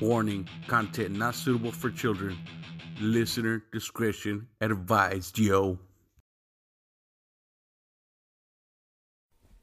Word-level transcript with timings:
Warning 0.00 0.48
content 0.66 1.16
not 1.16 1.34
suitable 1.34 1.72
for 1.72 1.90
children. 1.90 2.36
Listener 3.00 3.62
discretion 3.72 4.46
advised, 4.60 5.38
yo. 5.38 5.78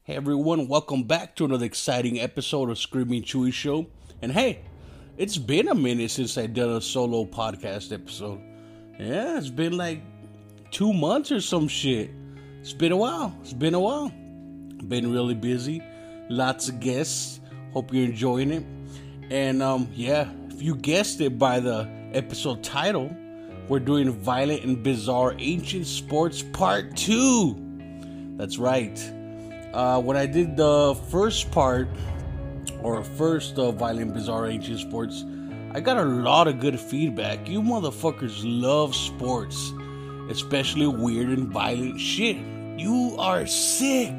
Hey 0.02 0.16
everyone, 0.16 0.68
welcome 0.68 1.04
back 1.04 1.34
to 1.36 1.46
another 1.46 1.64
exciting 1.64 2.20
episode 2.20 2.68
of 2.68 2.78
Screaming 2.78 3.22
Chuy 3.22 3.52
Show. 3.52 3.86
And 4.20 4.30
hey, 4.30 4.60
it's 5.16 5.38
been 5.38 5.68
a 5.68 5.74
minute 5.74 6.10
since 6.10 6.36
I 6.36 6.46
did 6.46 6.68
a 6.68 6.80
solo 6.80 7.24
podcast 7.24 7.92
episode. 7.92 8.40
Yeah, 8.98 9.38
it's 9.38 9.48
been 9.48 9.76
like 9.76 10.02
two 10.70 10.92
months 10.92 11.32
or 11.32 11.40
some 11.40 11.68
shit. 11.68 12.10
It's 12.60 12.72
been 12.72 12.92
a 12.92 12.96
while. 12.96 13.34
It's 13.40 13.52
been 13.52 13.74
a 13.74 13.80
while. 13.80 14.10
Been 14.88 15.10
really 15.10 15.34
busy. 15.34 15.82
Lots 16.28 16.68
of 16.68 16.80
guests. 16.80 17.40
Hope 17.72 17.92
you're 17.92 18.04
enjoying 18.04 18.50
it. 18.50 18.64
And 19.30 19.62
um, 19.62 19.88
yeah, 19.94 20.28
if 20.50 20.62
you 20.62 20.76
guessed 20.76 21.20
it 21.20 21.38
by 21.38 21.60
the 21.60 21.88
episode 22.12 22.62
title, 22.62 23.14
we're 23.68 23.80
doing 23.80 24.10
Violent 24.10 24.62
and 24.62 24.82
Bizarre 24.82 25.34
Ancient 25.38 25.86
Sports 25.86 26.42
Part 26.42 26.96
2. 26.96 28.34
That's 28.36 28.58
right. 28.58 28.98
Uh, 29.72 30.00
when 30.00 30.16
I 30.16 30.26
did 30.26 30.56
the 30.56 30.94
first 31.10 31.50
part, 31.50 31.88
or 32.82 33.02
first 33.02 33.58
uh, 33.58 33.72
Violent 33.72 34.12
Bizarre 34.12 34.46
Ancient 34.46 34.78
Sports, 34.80 35.24
I 35.72 35.80
got 35.80 35.96
a 35.96 36.04
lot 36.04 36.46
of 36.46 36.60
good 36.60 36.78
feedback. 36.78 37.48
You 37.48 37.62
motherfuckers 37.62 38.42
love 38.44 38.94
sports, 38.94 39.72
especially 40.28 40.86
weird 40.86 41.28
and 41.30 41.48
violent 41.48 41.98
shit. 41.98 42.36
You 42.78 43.16
are 43.18 43.46
sick, 43.46 44.14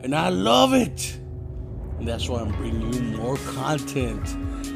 and 0.00 0.14
I 0.14 0.28
love 0.28 0.74
it. 0.74 1.18
And 1.98 2.06
that's 2.06 2.28
why 2.28 2.40
I'm 2.40 2.52
bringing 2.52 2.92
you 2.92 3.00
more 3.16 3.36
content. 3.38 4.28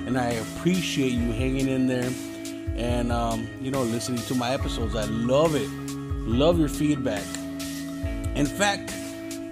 And 0.06 0.18
I 0.18 0.30
appreciate 0.30 1.12
you 1.12 1.32
hanging 1.32 1.68
in 1.68 1.86
there 1.86 2.10
and, 2.76 3.12
um, 3.12 3.46
you 3.60 3.70
know, 3.70 3.82
listening 3.82 4.22
to 4.22 4.34
my 4.34 4.52
episodes. 4.52 4.96
I 4.96 5.04
love 5.04 5.54
it. 5.54 5.68
Love 6.26 6.58
your 6.58 6.68
feedback. 6.68 7.24
In 8.34 8.46
fact, 8.46 8.94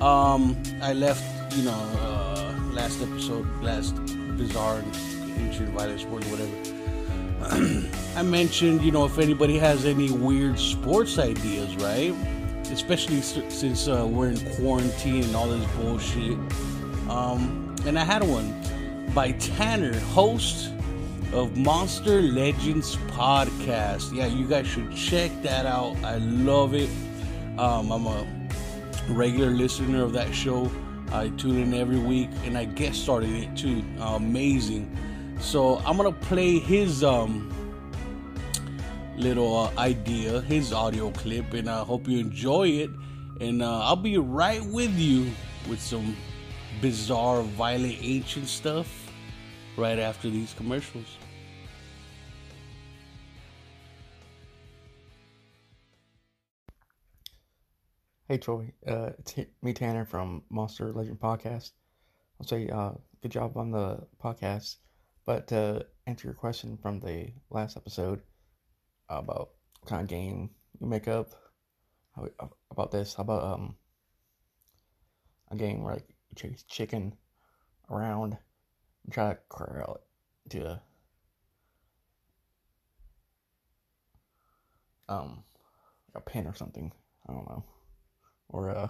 um, 0.01 0.57
I 0.81 0.93
left, 0.93 1.57
you 1.57 1.65
know, 1.65 1.73
uh, 2.01 2.55
last 2.73 3.03
episode, 3.03 3.47
last 3.63 3.97
bizarre 4.37 4.83
ancient 5.37 5.69
violent 5.71 6.01
sport, 6.01 6.25
whatever. 6.27 6.53
I 8.17 8.23
mentioned, 8.23 8.83
you 8.83 8.91
know, 8.91 9.05
if 9.05 9.19
anybody 9.19 9.59
has 9.59 9.85
any 9.85 10.11
weird 10.11 10.59
sports 10.59 11.19
ideas, 11.19 11.77
right? 11.77 12.15
Especially 12.73 13.21
since 13.21 13.89
uh, 13.89 14.07
we're 14.09 14.31
in 14.31 14.55
quarantine 14.57 15.25
and 15.25 15.37
all 15.37 15.49
this 15.49 15.65
bullshit. 15.77 16.39
Um, 17.09 17.75
and 17.87 17.99
I 17.99 18.05
had 18.05 18.23
one 18.23 18.55
by 19.15 19.33
Tanner, 19.33 19.99
host 19.99 20.73
of 21.33 21.57
Monster 21.57 22.21
Legends 22.21 22.97
podcast. 23.09 24.15
Yeah, 24.15 24.27
you 24.27 24.47
guys 24.47 24.67
should 24.67 24.95
check 24.95 25.31
that 25.43 25.67
out. 25.67 25.97
I 26.05 26.19
love 26.19 26.75
it. 26.75 26.91
Um, 27.59 27.91
I'm 27.91 28.07
a 28.07 28.27
regular 29.09 29.51
listener 29.51 30.03
of 30.03 30.13
that 30.13 30.35
show. 30.35 30.71
I 31.11 31.31
tune 31.31 31.57
in 31.57 31.75
every 31.75 31.99
week 31.99 32.29
and 32.45 32.57
I 32.57 32.67
guest 32.67 33.03
started 33.03 33.31
it 33.31 33.57
too. 33.57 33.83
Uh, 33.99 34.15
amazing. 34.17 34.95
So 35.41 35.79
I'm 35.79 35.97
gonna 35.97 36.13
play 36.13 36.59
his 36.59 37.03
um, 37.03 37.53
little 39.17 39.57
uh, 39.57 39.81
idea, 39.81 40.43
his 40.43 40.73
audio 40.73 41.11
clip, 41.11 41.55
and 41.55 41.69
I 41.71 41.85
hope 41.85 42.07
you 42.09 42.19
enjoy 42.19 42.69
it. 42.69 42.91
And 43.41 43.63
uh, 43.63 43.81
I'll 43.81 43.97
be 43.97 44.19
right 44.19 44.65
with 44.65 44.95
you 44.99 45.31
with 45.69 45.81
some 45.81 46.17
bizarre, 46.81 47.43
violent, 47.43 47.99
ancient 48.01 48.47
stuff 48.47 49.11
right 49.77 49.99
after 49.99 50.31
these 50.31 50.55
commercials. 50.55 51.07
Hey 58.29 58.39
Troy, 58.39 58.73
uh, 58.87 59.11
it's 59.19 59.35
me 59.63 59.73
Tanner 59.73 60.05
from 60.05 60.43
Monster 60.51 60.93
Legend 60.93 61.19
Podcast. 61.19 61.73
I'll 62.39 62.47
say 62.47 62.69
uh, 62.69 62.93
good 63.23 63.33
job 63.33 63.57
on 63.57 63.71
the 63.71 64.07
podcast, 64.23 64.77
but 65.25 65.49
to 65.49 65.87
answer 66.07 66.29
your 66.29 66.35
question 66.35 66.77
from 66.77 67.01
the 67.01 67.33
last 67.51 67.77
episode 67.77 68.21
about 69.09 69.51
what 69.81 69.89
kind 69.89 70.03
of 70.03 70.09
game 70.09 70.51
you 70.79 70.87
make 70.87 71.09
up, 71.09 71.31
about 72.71 72.91
this, 72.91 73.15
how 73.15 73.23
about 73.23 73.43
um 73.43 73.77
a 75.51 75.57
game 75.57 75.83
like 75.83 76.05
chase 76.39 76.65
chicken 76.69 77.15
around 77.91 78.37
and 79.05 79.13
try 79.13 79.31
to 79.31 79.39
corral 79.49 79.97
it 80.47 80.51
to 80.51 80.81
um 85.09 85.43
a 86.15 86.21
pin 86.21 86.47
or 86.47 86.55
something. 86.55 86.93
I 87.29 87.33
don't 87.33 87.49
know 87.49 87.65
or 88.51 88.71
uh, 88.71 88.89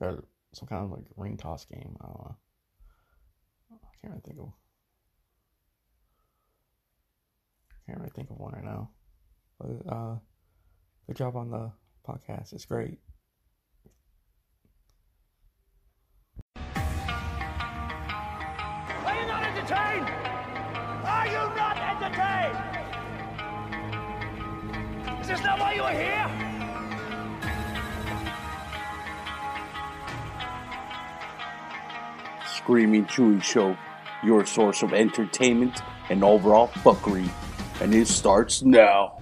or 0.00 0.24
some 0.52 0.68
kind 0.68 0.84
of 0.84 0.90
like 0.90 1.04
ring 1.16 1.36
toss 1.36 1.64
game. 1.64 1.96
I 2.00 2.06
don't 2.06 2.18
know. 2.18 2.36
I 3.72 3.76
can't 4.00 4.12
really 4.12 4.22
think 4.24 4.38
of. 4.40 4.52
Can't 7.86 7.98
really 7.98 8.12
think 8.14 8.30
of 8.30 8.38
one 8.38 8.52
right 8.52 8.64
now. 8.64 8.90
But 9.58 9.92
uh, 9.92 10.16
good 11.06 11.16
job 11.16 11.36
on 11.36 11.50
the 11.50 11.70
podcast. 12.06 12.52
It's 12.52 12.64
great. 12.64 12.98
Entertained? 19.70 20.10
Are 21.04 21.26
you 21.28 21.54
not 21.54 21.78
entertained? 21.78 22.58
Is 25.20 25.28
this 25.28 25.40
not 25.44 25.60
why 25.60 25.74
you 25.74 25.82
are 25.82 25.92
here? 25.92 26.26
Screaming 32.48 33.06
Chuy 33.06 33.40
Show, 33.40 33.76
your 34.24 34.44
source 34.44 34.82
of 34.82 34.92
entertainment 34.92 35.82
and 36.08 36.24
overall 36.24 36.66
fuckery. 36.68 37.28
And 37.80 37.94
it 37.94 38.08
starts 38.08 38.62
now. 38.62 39.19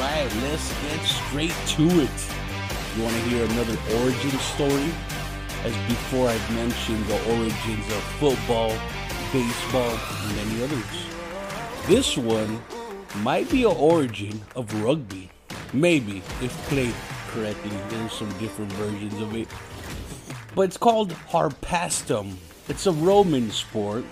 Right, 0.00 0.28
let's 0.42 0.72
get 0.82 1.00
straight 1.04 1.54
to 1.66 1.82
it. 1.82 2.18
You 2.96 3.02
want 3.04 3.14
to 3.14 3.22
hear 3.28 3.44
another 3.44 3.76
origin 4.00 4.30
story? 4.40 4.90
As 5.62 5.76
before, 5.88 6.28
I've 6.28 6.54
mentioned 6.54 7.04
the 7.04 7.22
origins 7.36 7.86
of 7.86 8.02
football, 8.18 8.70
baseball, 9.30 9.98
and 10.22 10.36
many 10.36 10.64
others. 10.64 11.06
This 11.86 12.16
one 12.16 12.62
might 13.16 13.50
be 13.50 13.64
an 13.64 13.76
origin 13.76 14.40
of 14.56 14.72
rugby. 14.82 15.30
Maybe, 15.74 16.18
if 16.40 16.52
played 16.68 16.94
correctly. 17.28 17.76
There's 17.90 18.12
some 18.12 18.30
different 18.38 18.72
versions 18.72 19.20
of 19.20 19.36
it. 19.36 19.48
But 20.54 20.62
it's 20.62 20.78
called 20.78 21.12
harpastum. 21.28 22.36
It's 22.68 22.86
a 22.86 22.92
Roman 22.92 23.50
sport, 23.50 24.04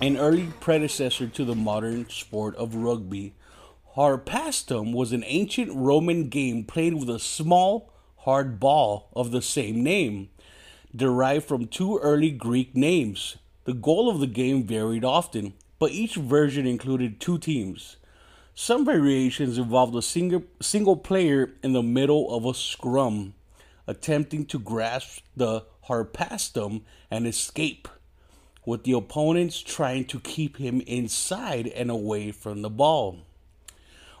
an 0.00 0.16
early 0.16 0.48
predecessor 0.58 1.28
to 1.28 1.44
the 1.44 1.54
modern 1.54 2.08
sport 2.10 2.56
of 2.56 2.74
rugby 2.74 3.34
Harpastum 3.94 4.94
was 4.94 5.12
an 5.12 5.22
ancient 5.26 5.70
Roman 5.74 6.30
game 6.30 6.64
played 6.64 6.94
with 6.94 7.10
a 7.10 7.18
small, 7.18 7.92
hard 8.20 8.58
ball 8.58 9.10
of 9.14 9.32
the 9.32 9.42
same 9.42 9.82
name, 9.82 10.30
derived 10.96 11.44
from 11.44 11.66
two 11.66 11.98
early 11.98 12.30
Greek 12.30 12.74
names. 12.74 13.36
The 13.64 13.74
goal 13.74 14.08
of 14.08 14.18
the 14.18 14.26
game 14.26 14.64
varied 14.64 15.04
often, 15.04 15.52
but 15.78 15.90
each 15.90 16.14
version 16.14 16.66
included 16.66 17.20
two 17.20 17.36
teams. 17.36 17.96
Some 18.54 18.86
variations 18.86 19.58
involved 19.58 19.94
a 19.94 20.00
single, 20.00 20.44
single 20.58 20.96
player 20.96 21.50
in 21.62 21.74
the 21.74 21.82
middle 21.82 22.34
of 22.34 22.46
a 22.46 22.54
scrum, 22.54 23.34
attempting 23.86 24.46
to 24.46 24.58
grasp 24.58 25.22
the 25.36 25.64
harpastum 25.88 26.80
and 27.10 27.26
escape, 27.26 27.88
with 28.64 28.84
the 28.84 28.92
opponents 28.92 29.60
trying 29.60 30.06
to 30.06 30.18
keep 30.18 30.56
him 30.56 30.80
inside 30.86 31.66
and 31.66 31.90
away 31.90 32.32
from 32.32 32.62
the 32.62 32.70
ball. 32.70 33.18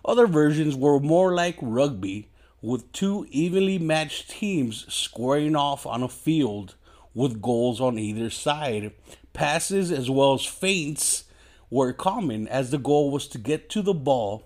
Other 0.04 0.26
versions 0.26 0.74
were 0.76 0.98
more 0.98 1.34
like 1.34 1.56
rugby, 1.60 2.28
with 2.60 2.92
two 2.92 3.26
evenly 3.30 3.78
matched 3.78 4.30
teams 4.30 4.92
squaring 4.92 5.56
off 5.56 5.84
on 5.86 6.02
a 6.02 6.08
field 6.08 6.76
with 7.14 7.42
goals 7.42 7.80
on 7.80 7.98
either 7.98 8.30
side. 8.30 8.92
Passes 9.32 9.90
as 9.90 10.08
well 10.08 10.34
as 10.34 10.44
feints 10.44 11.24
were 11.70 11.92
common 11.92 12.46
as 12.48 12.70
the 12.70 12.78
goal 12.78 13.10
was 13.10 13.26
to 13.28 13.38
get 13.38 13.68
to 13.70 13.82
the 13.82 13.94
ball 13.94 14.44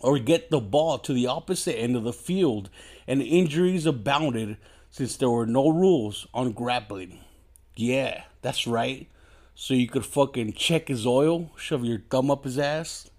or 0.00 0.18
get 0.18 0.50
the 0.50 0.60
ball 0.60 0.98
to 0.98 1.12
the 1.12 1.26
opposite 1.26 1.78
end 1.78 1.94
of 1.94 2.04
the 2.04 2.12
field, 2.12 2.70
and 3.06 3.20
injuries 3.20 3.86
abounded 3.86 4.56
since 4.88 5.16
there 5.16 5.30
were 5.30 5.46
no 5.46 5.68
rules 5.68 6.26
on 6.32 6.52
grappling. 6.52 7.18
Yeah, 7.76 8.24
that's 8.40 8.66
right. 8.66 9.08
So 9.54 9.74
you 9.74 9.88
could 9.88 10.06
fucking 10.06 10.54
check 10.54 10.88
his 10.88 11.06
oil, 11.06 11.50
shove 11.56 11.84
your 11.84 12.00
thumb 12.10 12.30
up 12.30 12.44
his 12.44 12.58
ass. 12.58 13.10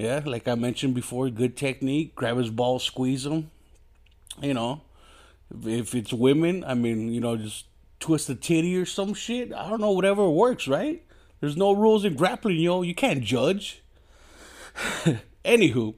Yeah, 0.00 0.22
like 0.24 0.48
I 0.48 0.54
mentioned 0.54 0.94
before, 0.94 1.28
good 1.28 1.58
technique. 1.58 2.14
Grab 2.14 2.38
his 2.38 2.48
ball, 2.48 2.78
squeeze 2.78 3.26
him. 3.26 3.50
You 4.40 4.54
know, 4.54 4.80
if 5.66 5.94
it's 5.94 6.10
women, 6.10 6.64
I 6.64 6.72
mean, 6.72 7.12
you 7.12 7.20
know, 7.20 7.36
just 7.36 7.66
twist 7.98 8.30
a 8.30 8.34
titty 8.34 8.74
or 8.78 8.86
some 8.86 9.12
shit. 9.12 9.52
I 9.52 9.68
don't 9.68 9.82
know, 9.82 9.90
whatever 9.90 10.26
works, 10.30 10.66
right? 10.66 11.04
There's 11.40 11.54
no 11.54 11.72
rules 11.72 12.06
in 12.06 12.14
grappling, 12.14 12.56
yo. 12.60 12.80
You 12.80 12.94
can't 12.94 13.22
judge. 13.22 13.82
Anywho, 15.44 15.96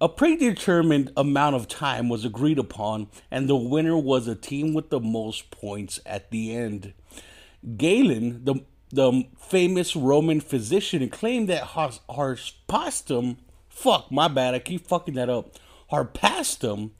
a 0.00 0.08
predetermined 0.08 1.12
amount 1.16 1.54
of 1.54 1.68
time 1.68 2.08
was 2.08 2.24
agreed 2.24 2.58
upon, 2.58 3.06
and 3.30 3.48
the 3.48 3.54
winner 3.54 3.96
was 3.96 4.26
a 4.26 4.34
team 4.34 4.74
with 4.74 4.90
the 4.90 4.98
most 4.98 5.52
points 5.52 6.00
at 6.04 6.32
the 6.32 6.52
end. 6.52 6.94
Galen, 7.76 8.44
the 8.44 8.64
the 8.90 9.26
famous 9.38 9.96
Roman 9.96 10.40
physician, 10.40 11.08
claimed 11.08 11.48
that 11.48 11.62
Harpastum, 11.74 13.36
fuck 13.68 14.10
my 14.10 14.28
bad, 14.28 14.54
I 14.54 14.58
keep 14.60 14.86
fucking 14.86 15.14
that 15.14 15.28
up. 15.28 15.56
Harpastum 15.90 16.90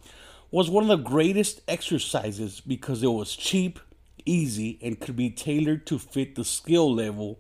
was 0.50 0.70
one 0.70 0.84
of 0.84 0.88
the 0.88 0.96
greatest 0.96 1.60
exercises 1.68 2.60
because 2.60 3.02
it 3.02 3.08
was 3.08 3.36
cheap, 3.36 3.78
easy, 4.24 4.78
and 4.82 5.00
could 5.00 5.16
be 5.16 5.30
tailored 5.30 5.86
to 5.86 5.98
fit 5.98 6.34
the 6.34 6.44
skill 6.44 6.92
level 6.92 7.38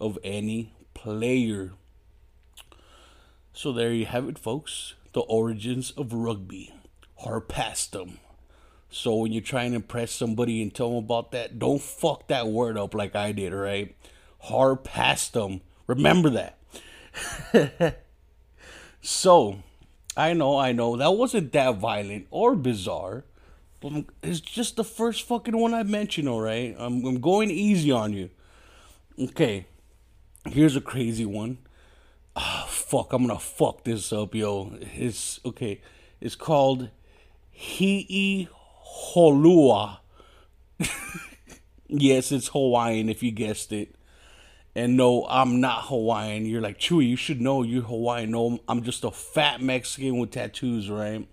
of 0.00 0.18
any 0.24 0.74
player. 0.94 1.72
So 3.52 3.72
there 3.72 3.92
you 3.92 4.06
have 4.06 4.28
it, 4.28 4.38
folks. 4.38 4.94
The 5.12 5.20
origins 5.20 5.92
of 5.92 6.12
rugby. 6.12 6.74
Harpastum. 7.24 8.18
So 8.94 9.16
when 9.16 9.32
you 9.32 9.40
try 9.40 9.64
and 9.64 9.74
impress 9.74 10.12
somebody 10.12 10.62
and 10.62 10.72
tell 10.72 10.90
them 10.90 10.98
about 11.04 11.32
that, 11.32 11.58
don't 11.58 11.82
fuck 11.82 12.28
that 12.28 12.46
word 12.46 12.78
up 12.78 12.94
like 12.94 13.16
I 13.16 13.32
did, 13.32 13.52
right? 13.52 13.94
them. 15.32 15.62
Remember 15.86 16.30
that. 16.30 17.98
so, 19.02 19.58
I 20.16 20.32
know, 20.32 20.58
I 20.58 20.72
know, 20.72 20.96
that 20.96 21.10
wasn't 21.10 21.52
that 21.52 21.76
violent 21.76 22.28
or 22.30 22.54
bizarre. 22.54 23.24
It's 24.22 24.40
just 24.40 24.76
the 24.76 24.84
first 24.84 25.24
fucking 25.24 25.56
one 25.56 25.74
I 25.74 25.82
mentioned, 25.82 26.28
alright? 26.28 26.76
I'm, 26.78 27.04
I'm 27.04 27.20
going 27.20 27.50
easy 27.50 27.90
on 27.90 28.12
you. 28.12 28.30
Okay, 29.20 29.66
here's 30.46 30.76
a 30.76 30.80
crazy 30.80 31.26
one 31.26 31.58
oh, 32.36 32.64
fuck, 32.68 33.12
I'm 33.12 33.26
gonna 33.26 33.38
fuck 33.38 33.84
this 33.84 34.12
up, 34.12 34.34
yo. 34.34 34.72
It's 34.80 35.40
okay. 35.44 35.80
It's 36.20 36.36
called 36.36 36.90
He'e 37.50 38.48
Holua. 38.94 39.98
yes, 41.88 42.32
it's 42.32 42.48
Hawaiian 42.48 43.08
if 43.08 43.22
you 43.22 43.30
guessed 43.30 43.72
it. 43.72 43.94
And 44.76 44.96
no, 44.96 45.26
I'm 45.28 45.60
not 45.60 45.84
Hawaiian. 45.86 46.46
You're 46.46 46.60
like, 46.60 46.78
Chuy, 46.78 47.08
you 47.08 47.16
should 47.16 47.40
know 47.40 47.62
you're 47.62 47.82
Hawaiian. 47.82 48.32
No, 48.32 48.58
I'm 48.68 48.82
just 48.82 49.04
a 49.04 49.10
fat 49.10 49.60
Mexican 49.60 50.18
with 50.18 50.32
tattoos, 50.32 50.90
right? 50.90 51.28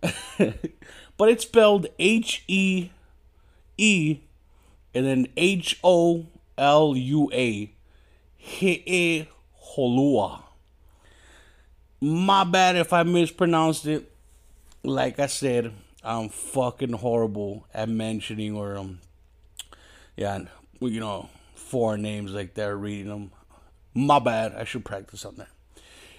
but 0.38 1.28
it's 1.28 1.44
spelled 1.44 1.86
H 1.98 2.44
E 2.46 2.90
E 3.76 4.18
and 4.94 5.06
then 5.06 5.26
H 5.36 5.80
O 5.82 6.26
L 6.56 6.96
U 6.96 7.30
A. 7.32 7.72
He'e 8.36 9.28
Holua. 9.74 10.42
My 12.00 12.44
bad 12.44 12.76
if 12.76 12.92
I 12.92 13.02
mispronounced 13.02 13.86
it. 13.86 14.10
Like 14.82 15.18
I 15.18 15.26
said, 15.26 15.72
I'm 16.04 16.28
fucking 16.28 16.92
horrible 16.92 17.66
at 17.72 17.88
mentioning 17.88 18.54
or 18.54 18.76
um, 18.76 19.00
yeah, 20.16 20.44
you 20.80 21.00
know, 21.00 21.30
foreign 21.54 22.02
names 22.02 22.32
like 22.32 22.54
that, 22.54 22.74
reading 22.76 23.08
them. 23.08 23.30
My 23.94 24.18
bad. 24.18 24.54
I 24.54 24.64
should 24.64 24.84
practice 24.84 25.24
on 25.24 25.36
that. 25.36 25.48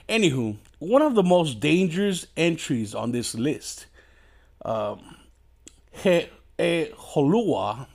Anywho, 0.10 0.58
one 0.80 1.02
of 1.02 1.16
the 1.16 1.24
most 1.24 1.60
dangerous 1.60 2.28
entries 2.38 2.94
on 2.96 3.12
this 3.12 3.36
list, 3.36 3.86
um, 4.64 5.18
He'e 5.92 6.30
Holua, 6.60 7.88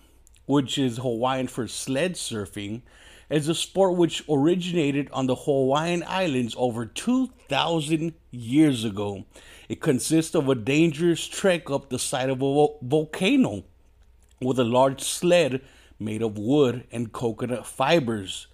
which 0.47 0.79
is 0.79 0.99
Hawaiian 0.99 1.47
for 1.47 1.69
sled 1.69 2.15
surfing, 2.15 2.83
is 3.31 3.49
a 3.49 3.55
sport 3.55 3.97
which 3.97 4.25
originated 4.29 5.09
on 5.13 5.27
the 5.27 5.37
Hawaiian 5.37 6.03
Islands 6.07 6.55
over 6.59 6.85
2,000 6.85 8.13
years 8.33 8.85
ago. 8.85 9.25
It 9.69 9.81
consists 9.81 10.35
of 10.35 10.49
a 10.49 10.57
dangerous 10.57 11.27
trek 11.29 11.71
up 11.71 11.89
the 11.89 11.99
side 11.99 12.29
of 12.29 12.43
a 12.43 12.67
volcano 12.83 13.63
with 14.41 14.59
a 14.59 14.65
large 14.65 15.01
sled 15.01 15.61
made 15.99 16.23
of 16.23 16.37
wood 16.37 16.85
and 16.91 17.13
coconut 17.13 17.67
fibers. 17.67 18.49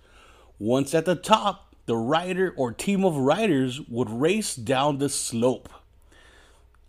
Once 0.58 0.94
at 0.94 1.06
the 1.06 1.14
top, 1.14 1.74
the 1.86 1.96
rider 1.96 2.52
or 2.56 2.72
team 2.72 3.04
of 3.04 3.16
riders 3.16 3.80
would 3.88 4.10
race 4.10 4.56
down 4.56 4.98
the 4.98 5.08
slope, 5.08 5.68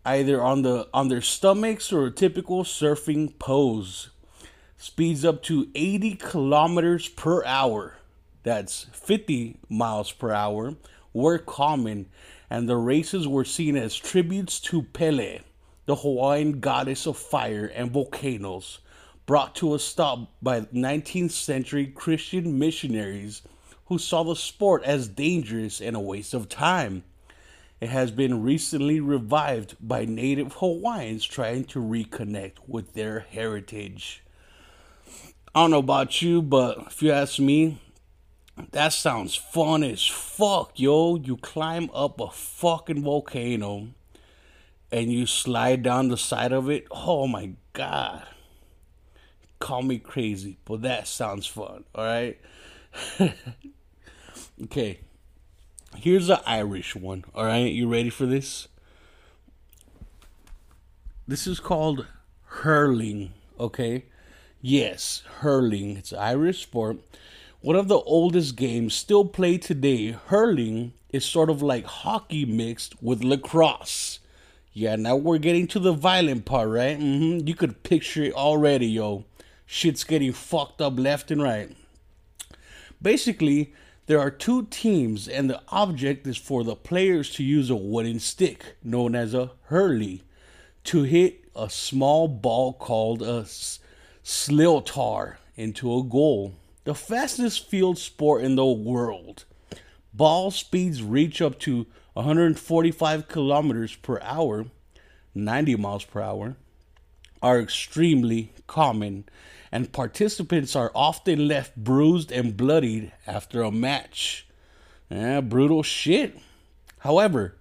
either 0.04 0.42
on 0.42 0.64
the 0.64 0.88
on 0.94 1.08
their 1.08 1.22
stomachs 1.22 1.94
or 1.94 2.08
a 2.08 2.12
typical 2.12 2.64
surfing 2.64 3.38
pose 3.38 4.10
speeds 4.78 5.26
up 5.26 5.42
to 5.44 5.68
80 5.74 6.16
kilometers 6.16 7.10
per 7.10 7.44
hour. 7.46 7.96
That's 8.44 8.86
50 8.94 9.58
miles 9.70 10.12
per 10.12 10.32
hour. 10.32 10.76
Were 11.14 11.40
common, 11.40 12.10
and 12.50 12.70
the 12.70 12.78
races 12.78 13.28
were 13.28 13.44
seen 13.44 13.76
as 13.76 13.96
tributes 13.96 14.60
to 14.62 14.84
Pele, 14.84 15.40
the 15.86 15.96
Hawaiian 15.96 16.60
goddess 16.60 17.08
of 17.08 17.18
fire 17.18 17.66
and 17.66 17.92
volcanoes, 17.92 18.80
brought 19.26 19.56
to 19.56 19.74
a 19.74 19.80
stop 19.80 20.32
by 20.42 20.62
19th 20.62 21.32
century 21.32 21.88
Christian 21.88 22.60
missionaries 22.60 23.42
who 23.88 23.98
saw 23.98 24.24
the 24.24 24.36
sport 24.36 24.84
as 24.84 25.08
dangerous 25.08 25.82
and 25.82 25.96
a 25.96 26.00
waste 26.00 26.34
of 26.34 26.50
time. 26.50 27.04
It 27.82 27.90
has 27.90 28.12
been 28.12 28.44
recently 28.44 29.00
revived 29.00 29.76
by 29.80 30.06
native 30.06 30.54
Hawaiians 30.54 31.26
trying 31.26 31.66
to 31.66 31.80
reconnect 31.80 32.58
with 32.68 32.94
their 32.94 33.22
heritage. 33.22 34.24
I 35.58 35.62
don't 35.62 35.72
know 35.72 35.80
about 35.80 36.22
you, 36.22 36.44
but 36.44 36.78
if 36.86 37.02
you 37.02 37.12
ask 37.12 37.40
me, 37.40 37.80
that 38.74 38.94
sounds 38.94 39.34
fun 39.34 39.84
as 39.84 40.06
fuck, 40.06 40.74
yo. 40.76 41.16
You 41.16 41.36
climb 41.36 41.90
up 41.96 42.22
a 42.22 42.30
fucking 42.30 43.02
volcano 43.02 43.88
and 44.92 45.12
you 45.12 45.26
slide 45.26 45.82
down 45.82 46.10
the 46.10 46.16
side 46.16 46.52
of 46.52 46.70
it. 46.70 46.86
Oh 46.92 47.26
my 47.26 47.54
god. 47.74 48.28
Call 49.58 49.82
me 49.82 49.98
crazy, 49.98 50.60
but 50.64 50.84
that 50.84 51.08
sounds 51.08 51.48
fun, 51.48 51.86
alright? 51.98 52.40
okay. 54.66 55.00
Here's 55.96 56.30
an 56.30 56.38
Irish 56.46 56.96
one, 56.96 57.26
alright? 57.34 57.72
You 57.72 57.90
ready 57.90 58.12
for 58.12 58.28
this? 58.28 58.68
This 61.28 61.48
is 61.48 61.60
called 61.60 62.06
hurling, 62.44 63.34
okay? 63.60 64.04
Yes, 64.70 65.24
hurling. 65.40 65.96
It's 65.96 66.12
Irish 66.12 66.64
sport. 66.64 66.98
One 67.62 67.78
of 67.78 67.88
the 67.88 68.00
oldest 68.00 68.58
games 68.58 68.94
still 68.94 69.24
played 69.24 69.62
today. 69.62 70.12
Hurling 70.12 70.92
is 71.10 71.24
sort 71.24 71.50
of 71.50 71.62
like 71.62 71.86
hockey 71.86 72.44
mixed 72.44 73.02
with 73.02 73.24
lacrosse. 73.24 74.20
Yeah, 74.74 74.98
now 74.98 75.16
we're 75.16 75.38
getting 75.38 75.68
to 75.68 75.80
the 75.80 75.94
violent 75.94 76.44
part, 76.44 76.68
right? 76.68 77.00
Mm-hmm. 77.00 77.48
You 77.48 77.56
could 77.56 77.84
picture 77.84 78.24
it 78.24 78.34
already, 78.34 78.88
yo. 78.88 79.24
Shit's 79.66 80.04
getting 80.04 80.34
fucked 80.34 80.82
up 80.82 81.00
left 81.00 81.32
and 81.32 81.42
right. 81.42 81.74
Basically, 83.02 83.74
there 84.08 84.20
are 84.20 84.30
two 84.30 84.66
teams, 84.66 85.30
and 85.30 85.50
the 85.50 85.62
object 85.70 86.28
is 86.28 86.36
for 86.36 86.66
the 86.66 86.76
players 86.76 87.34
to 87.36 87.44
use 87.46 87.70
a 87.70 87.76
wooden 87.78 88.20
stick, 88.20 88.76
known 88.84 89.16
as 89.16 89.34
a 89.34 89.52
hurley, 89.68 90.24
to 90.84 91.04
hit 91.04 91.46
a 91.56 91.70
small 91.70 92.28
ball 92.28 92.74
called 92.74 93.22
a 93.22 93.46
Sliotar 94.28 95.38
into 95.56 95.96
a 95.96 96.04
goal. 96.04 96.56
The 96.84 96.94
fastest 96.94 97.70
field 97.70 97.98
sport 97.98 98.44
in 98.44 98.58
the 98.58 98.66
world. 98.66 99.46
Ball 100.14 100.52
speeds 100.52 101.02
reach 101.02 101.42
up 101.42 101.58
to 101.60 101.88
145 102.12 103.30
kilometers 103.30 103.96
per 103.96 104.20
hour, 104.20 104.66
90 105.34 105.78
miles 105.78 106.04
per 106.04 106.22
hour, 106.22 106.58
are 107.42 107.62
extremely 107.62 108.52
common, 108.68 109.24
and 109.72 109.94
participants 109.94 110.76
are 110.76 110.92
often 110.94 111.48
left 111.48 111.78
bruised 111.78 112.30
and 112.30 112.58
bloodied 112.58 113.14
after 113.26 113.62
a 113.62 113.72
match. 113.72 114.46
Yeah, 115.10 115.40
brutal 115.40 115.84
shit. 115.84 116.38
However, 117.00 117.56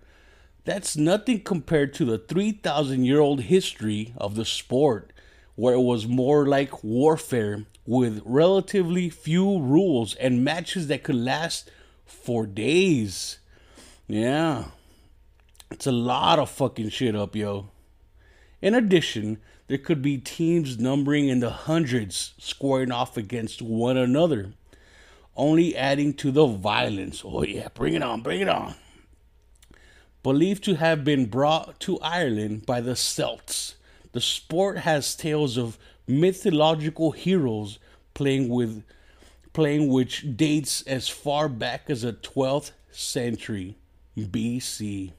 That's 0.64 0.96
nothing 0.96 1.42
compared 1.42 1.94
to 1.94 2.04
the 2.04 2.18
3,000 2.18 3.04
year 3.04 3.20
old 3.20 3.42
history 3.42 4.12
of 4.16 4.34
the 4.34 4.44
sport, 4.44 5.12
where 5.56 5.74
it 5.74 5.80
was 5.80 6.06
more 6.06 6.46
like 6.46 6.84
warfare 6.84 7.64
with 7.86 8.22
relatively 8.24 9.10
few 9.10 9.58
rules 9.58 10.14
and 10.14 10.44
matches 10.44 10.86
that 10.86 11.02
could 11.02 11.16
last 11.16 11.70
for 12.04 12.46
days. 12.46 13.38
Yeah. 14.06 14.66
It's 15.70 15.86
a 15.86 15.92
lot 15.92 16.38
of 16.38 16.50
fucking 16.50 16.90
shit 16.90 17.16
up, 17.16 17.34
yo. 17.34 17.70
In 18.62 18.74
addition, 18.74 19.38
there 19.66 19.78
could 19.78 20.02
be 20.02 20.18
teams 20.18 20.78
numbering 20.78 21.28
in 21.28 21.40
the 21.40 21.50
hundreds 21.50 22.34
squaring 22.38 22.92
off 22.92 23.16
against 23.16 23.62
one 23.62 23.96
another, 23.96 24.52
only 25.36 25.76
adding 25.76 26.14
to 26.14 26.30
the 26.30 26.46
violence. 26.46 27.22
Oh, 27.24 27.42
yeah, 27.42 27.68
bring 27.74 27.94
it 27.94 28.02
on, 28.02 28.22
bring 28.22 28.40
it 28.40 28.48
on. 28.48 28.74
Believed 30.22 30.64
to 30.64 30.74
have 30.74 31.04
been 31.04 31.26
brought 31.26 31.78
to 31.80 31.98
Ireland 32.00 32.66
by 32.66 32.80
the 32.80 32.96
Celts, 32.96 33.75
the 34.16 34.20
sport 34.22 34.78
has 34.78 35.14
tales 35.14 35.58
of 35.58 35.76
mythological 36.06 37.10
heroes 37.10 37.78
playing 38.14 38.48
with 38.48 38.82
playing 39.52 39.92
which 39.92 40.24
dates 40.38 40.80
as 40.86 41.06
far 41.06 41.50
back 41.50 41.90
as 41.90 42.00
the 42.00 42.14
12th 42.14 42.70
century 42.90 43.76
BC. 44.16 45.12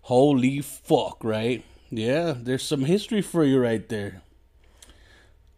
Holy 0.00 0.62
fuck, 0.62 1.18
right? 1.22 1.62
Yeah, 1.90 2.32
there's 2.34 2.62
some 2.62 2.86
history 2.86 3.20
for 3.20 3.44
you 3.44 3.60
right 3.60 3.86
there. 3.90 4.22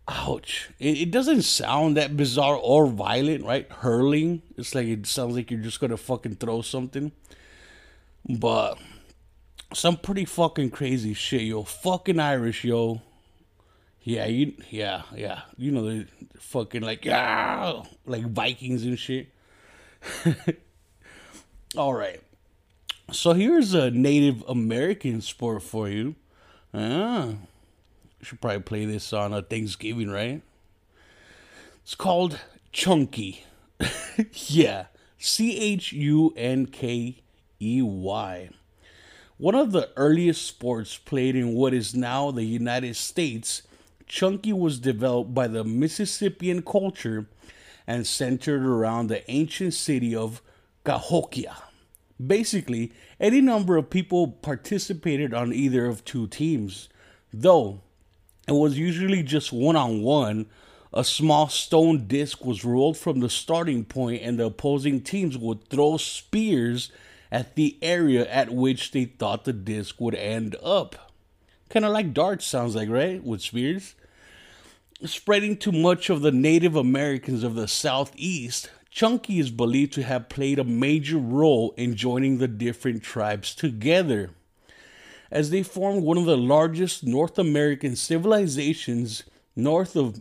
Ouch. 0.08 0.70
It, 0.80 1.02
it 1.02 1.10
doesn't 1.12 1.42
sound 1.42 1.96
that 1.96 2.16
bizarre 2.16 2.56
or 2.56 2.88
violent, 2.88 3.44
right? 3.44 3.70
Hurling. 3.70 4.42
It's 4.56 4.74
like 4.74 4.88
it 4.88 5.06
sounds 5.06 5.36
like 5.36 5.52
you're 5.52 5.60
just 5.60 5.78
gonna 5.78 5.96
fucking 5.96 6.34
throw 6.34 6.62
something. 6.62 7.12
But 8.28 8.76
some 9.72 9.96
pretty 9.96 10.24
fucking 10.24 10.70
crazy 10.70 11.14
shit, 11.14 11.42
yo. 11.42 11.64
Fucking 11.64 12.18
Irish, 12.18 12.64
yo. 12.64 13.02
Yeah, 14.02 14.26
you 14.26 14.54
yeah, 14.70 15.02
yeah. 15.14 15.42
You 15.56 15.72
know 15.72 15.84
the 15.84 16.06
fucking 16.38 16.82
like 16.82 17.04
yeah, 17.04 17.82
like 18.06 18.24
Vikings 18.26 18.84
and 18.84 18.98
shit. 18.98 19.28
All 21.76 21.94
right. 21.94 22.20
So 23.12 23.32
here's 23.32 23.74
a 23.74 23.90
Native 23.90 24.42
American 24.48 25.20
sport 25.20 25.62
for 25.62 25.88
you. 25.88 26.14
Ah. 26.72 27.34
Should 28.22 28.40
probably 28.40 28.60
play 28.60 28.84
this 28.84 29.12
on 29.12 29.32
a 29.32 29.42
Thanksgiving, 29.42 30.10
right? 30.10 30.42
It's 31.82 31.94
called 31.94 32.38
Chunky. 32.72 33.44
yeah. 34.32 34.86
C 35.18 35.58
H 35.58 35.92
U 35.92 36.32
N 36.36 36.66
K 36.66 37.22
E 37.60 37.82
Y. 37.82 38.50
One 39.40 39.54
of 39.54 39.72
the 39.72 39.88
earliest 39.96 40.46
sports 40.46 40.98
played 40.98 41.34
in 41.34 41.54
what 41.54 41.72
is 41.72 41.94
now 41.94 42.30
the 42.30 42.44
United 42.44 42.94
States, 42.94 43.62
Chunky 44.06 44.52
was 44.52 44.78
developed 44.78 45.32
by 45.32 45.46
the 45.48 45.64
Mississippian 45.64 46.60
culture 46.60 47.26
and 47.86 48.06
centered 48.06 48.62
around 48.62 49.06
the 49.06 49.28
ancient 49.30 49.72
city 49.72 50.14
of 50.14 50.42
Cahokia. 50.84 51.56
Basically, 52.24 52.92
any 53.18 53.40
number 53.40 53.78
of 53.78 53.88
people 53.88 54.28
participated 54.28 55.32
on 55.32 55.54
either 55.54 55.86
of 55.86 56.04
two 56.04 56.26
teams, 56.26 56.90
though 57.32 57.80
it 58.46 58.52
was 58.52 58.78
usually 58.78 59.22
just 59.22 59.54
one 59.54 59.74
on 59.74 60.02
one. 60.02 60.50
A 60.92 61.02
small 61.02 61.48
stone 61.48 62.06
disc 62.06 62.44
was 62.44 62.62
rolled 62.62 62.98
from 62.98 63.20
the 63.20 63.30
starting 63.30 63.86
point, 63.86 64.20
and 64.22 64.38
the 64.38 64.44
opposing 64.44 65.00
teams 65.00 65.38
would 65.38 65.66
throw 65.70 65.96
spears 65.96 66.92
at 67.32 67.54
the 67.54 67.78
area 67.80 68.28
at 68.28 68.50
which 68.50 68.90
they 68.92 69.04
thought 69.04 69.44
the 69.44 69.52
disc 69.52 70.00
would 70.00 70.14
end 70.14 70.56
up. 70.62 71.12
Kind 71.68 71.84
of 71.84 71.92
like 71.92 72.12
darts, 72.12 72.46
sounds 72.46 72.74
like, 72.74 72.88
right? 72.88 73.22
With 73.22 73.40
spears. 73.40 73.94
Spreading 75.04 75.56
to 75.58 75.72
much 75.72 76.10
of 76.10 76.20
the 76.20 76.32
Native 76.32 76.76
Americans 76.76 77.44
of 77.44 77.54
the 77.54 77.68
Southeast, 77.68 78.70
Chunky 78.90 79.38
is 79.38 79.50
believed 79.50 79.92
to 79.92 80.02
have 80.02 80.28
played 80.28 80.58
a 80.58 80.64
major 80.64 81.16
role 81.16 81.72
in 81.76 81.94
joining 81.94 82.38
the 82.38 82.48
different 82.48 83.02
tribes 83.02 83.54
together. 83.54 84.30
As 85.30 85.50
they 85.50 85.62
formed 85.62 86.02
one 86.02 86.18
of 86.18 86.26
the 86.26 86.36
largest 86.36 87.04
North 87.04 87.38
American 87.38 87.94
civilizations 87.94 89.22
north 89.54 89.94
of 89.94 90.20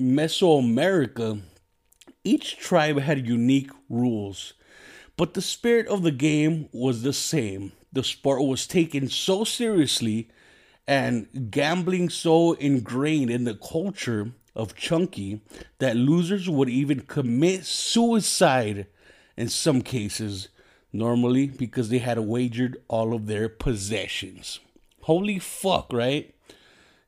Mesoamerica, 0.00 1.42
each 2.22 2.56
tribe 2.56 3.00
had 3.00 3.26
unique 3.26 3.70
rules. 3.90 4.54
But 5.16 5.34
the 5.34 5.42
spirit 5.42 5.86
of 5.86 6.02
the 6.02 6.10
game 6.10 6.68
was 6.72 7.02
the 7.02 7.12
same. 7.12 7.72
The 7.92 8.02
sport 8.02 8.42
was 8.42 8.66
taken 8.66 9.08
so 9.08 9.44
seriously 9.44 10.28
and 10.86 11.50
gambling 11.50 12.10
so 12.10 12.54
ingrained 12.54 13.30
in 13.30 13.44
the 13.44 13.54
culture 13.54 14.32
of 14.54 14.74
Chunky 14.74 15.40
that 15.78 15.96
losers 15.96 16.48
would 16.48 16.68
even 16.68 17.00
commit 17.00 17.64
suicide 17.64 18.86
in 19.36 19.48
some 19.48 19.82
cases, 19.82 20.48
normally 20.92 21.46
because 21.46 21.88
they 21.88 21.98
had 21.98 22.18
wagered 22.18 22.76
all 22.88 23.14
of 23.14 23.26
their 23.26 23.48
possessions. 23.48 24.60
Holy 25.02 25.38
fuck, 25.38 25.92
right? 25.92 26.34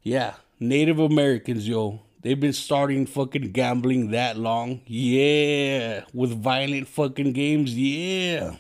Yeah, 0.03 0.35
Native 0.59 0.99
Americans, 0.99 1.69
yo. 1.69 2.01
They've 2.27 2.41
been 2.41 2.53
starting 2.53 3.07
fucking 3.07 3.53
gambling 3.53 4.11
that 4.11 4.37
long. 4.37 4.81
Yeah. 4.85 6.03
With 6.13 6.33
violent 6.33 6.89
fucking 6.89 7.35
games. 7.35 7.73
Yeah. 7.79 8.57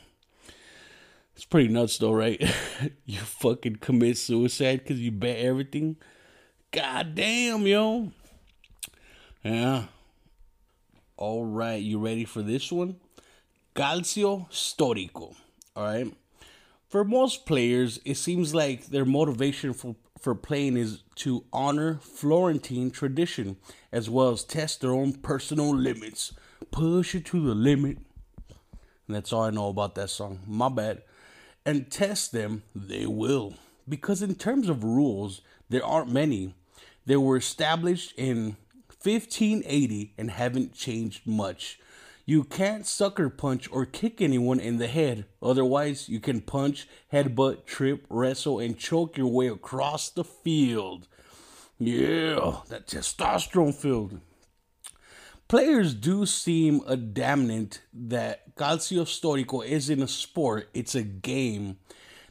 It's 1.34 1.44
pretty 1.44 1.66
nuts 1.66 1.98
though, 1.98 2.12
right? 2.12 2.40
you 3.06 3.18
fucking 3.18 3.78
commit 3.80 4.18
suicide 4.18 4.84
because 4.84 5.00
you 5.00 5.10
bet 5.10 5.38
everything. 5.38 5.96
God 6.70 7.16
damn, 7.16 7.66
yo. 7.66 8.12
Yeah. 9.42 9.86
All 11.16 11.44
right, 11.44 11.82
you 11.82 11.98
ready 11.98 12.24
for 12.24 12.42
this 12.42 12.70
one? 12.70 13.00
Calcio 13.74 14.48
Storico. 14.48 15.34
All 15.74 15.82
right. 15.82 16.14
For 16.88 17.02
most 17.02 17.46
players, 17.46 17.98
it 18.04 18.14
seems 18.14 18.54
like 18.54 18.86
their 18.86 19.04
motivation 19.04 19.72
for, 19.72 19.96
for 20.26 20.34
playing 20.34 20.76
is 20.76 21.04
to 21.14 21.44
honor 21.52 22.00
Florentine 22.02 22.90
tradition 22.90 23.56
as 23.92 24.10
well 24.10 24.30
as 24.30 24.42
test 24.42 24.80
their 24.80 24.90
own 24.90 25.12
personal 25.12 25.72
limits. 25.72 26.32
Push 26.72 27.14
it 27.14 27.26
to 27.26 27.46
the 27.46 27.54
limit. 27.54 27.98
And 29.06 29.14
that's 29.14 29.32
all 29.32 29.42
I 29.42 29.50
know 29.50 29.68
about 29.68 29.94
that 29.94 30.10
song. 30.10 30.40
My 30.44 30.68
bad. 30.68 31.02
And 31.64 31.92
test 31.92 32.32
them, 32.32 32.64
they 32.74 33.06
will. 33.06 33.54
Because 33.88 34.20
in 34.20 34.34
terms 34.34 34.68
of 34.68 34.82
rules, 34.82 35.42
there 35.68 35.86
aren't 35.86 36.10
many. 36.10 36.56
They 37.06 37.16
were 37.16 37.36
established 37.36 38.12
in 38.16 38.56
1580 39.00 40.12
and 40.18 40.32
haven't 40.32 40.74
changed 40.74 41.24
much. 41.24 41.78
You 42.28 42.42
can't 42.42 42.84
sucker 42.84 43.30
punch 43.30 43.68
or 43.70 43.86
kick 43.86 44.20
anyone 44.20 44.58
in 44.58 44.78
the 44.78 44.88
head. 44.88 45.26
Otherwise, 45.40 46.08
you 46.08 46.18
can 46.18 46.40
punch, 46.40 46.88
headbutt, 47.12 47.66
trip, 47.66 48.04
wrestle, 48.10 48.58
and 48.58 48.76
choke 48.76 49.16
your 49.16 49.28
way 49.28 49.46
across 49.46 50.10
the 50.10 50.24
field. 50.24 51.06
Yeah, 51.78 52.62
that 52.68 52.88
testosterone 52.88 53.72
field. 53.72 54.20
Players 55.46 55.94
do 55.94 56.26
seem 56.26 56.80
adamant 56.88 57.82
that 57.94 58.56
Calcio 58.56 59.04
Storico 59.04 59.64
isn't 59.64 60.02
a 60.02 60.08
sport, 60.08 60.68
it's 60.74 60.96
a 60.96 61.04
game. 61.04 61.76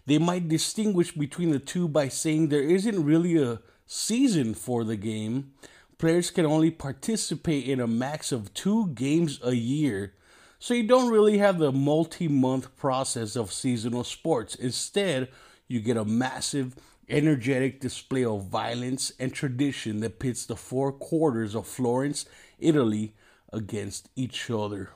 They 0.05 0.17
might 0.17 0.49
distinguish 0.49 1.13
between 1.13 1.51
the 1.51 1.59
two 1.59 1.87
by 1.87 2.09
saying 2.09 2.49
there 2.49 2.61
isn't 2.61 3.05
really 3.05 3.41
a 3.41 3.61
season 3.87 4.55
for 4.55 4.83
the 4.83 4.97
game 4.97 5.53
players 5.97 6.31
can 6.31 6.45
only 6.45 6.71
participate 6.71 7.65
in 7.65 7.79
a 7.79 7.87
max 7.87 8.31
of 8.31 8.53
two 8.53 8.87
games 8.87 9.39
a 9.43 9.55
year. 9.55 10.13
So 10.59 10.73
you 10.73 10.87
don't 10.87 11.11
really 11.11 11.37
have 11.37 11.59
the 11.59 11.71
multi 11.71 12.27
month 12.27 12.75
process 12.75 13.35
of 13.35 13.53
seasonal 13.53 14.03
sports. 14.03 14.55
Instead, 14.55 15.29
you 15.67 15.79
get 15.79 15.97
a 15.97 16.05
massive, 16.05 16.75
energetic 17.09 17.81
display 17.81 18.25
of 18.25 18.45
violence 18.45 19.11
and 19.19 19.33
tradition 19.33 19.99
that 19.99 20.19
pits 20.19 20.45
the 20.45 20.55
four 20.55 20.91
quarters 20.91 21.55
of 21.55 21.67
Florence, 21.67 22.25
Italy 22.59 23.13
against 23.51 24.09
each 24.15 24.49
other. 24.49 24.89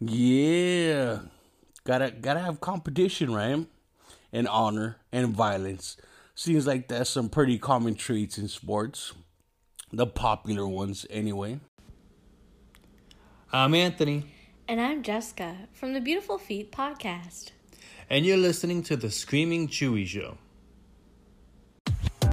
Yeah. 0.00 1.20
Gotta 1.84 2.10
gotta 2.10 2.40
have 2.40 2.60
competition, 2.60 3.32
right? 3.32 3.66
And 4.32 4.48
honor 4.48 4.96
and 5.12 5.28
violence. 5.28 5.96
Seems 6.34 6.66
like 6.66 6.88
that's 6.88 7.10
some 7.10 7.28
pretty 7.28 7.58
common 7.58 7.94
traits 7.94 8.38
in 8.38 8.48
sports 8.48 9.12
the 9.92 10.06
popular 10.06 10.66
ones 10.66 11.06
anyway. 11.10 11.60
I'm 13.52 13.74
Anthony. 13.74 14.26
And 14.66 14.80
I'm 14.80 15.02
Jessica 15.02 15.56
from 15.72 15.92
the 15.92 16.00
Beautiful 16.00 16.38
Feet 16.38 16.72
podcast. 16.72 17.52
And 18.10 18.26
you're 18.26 18.36
listening 18.36 18.82
to 18.84 18.96
the 18.96 19.10
Screaming 19.10 19.68
Chuy 19.68 20.04
Show. 20.04 20.38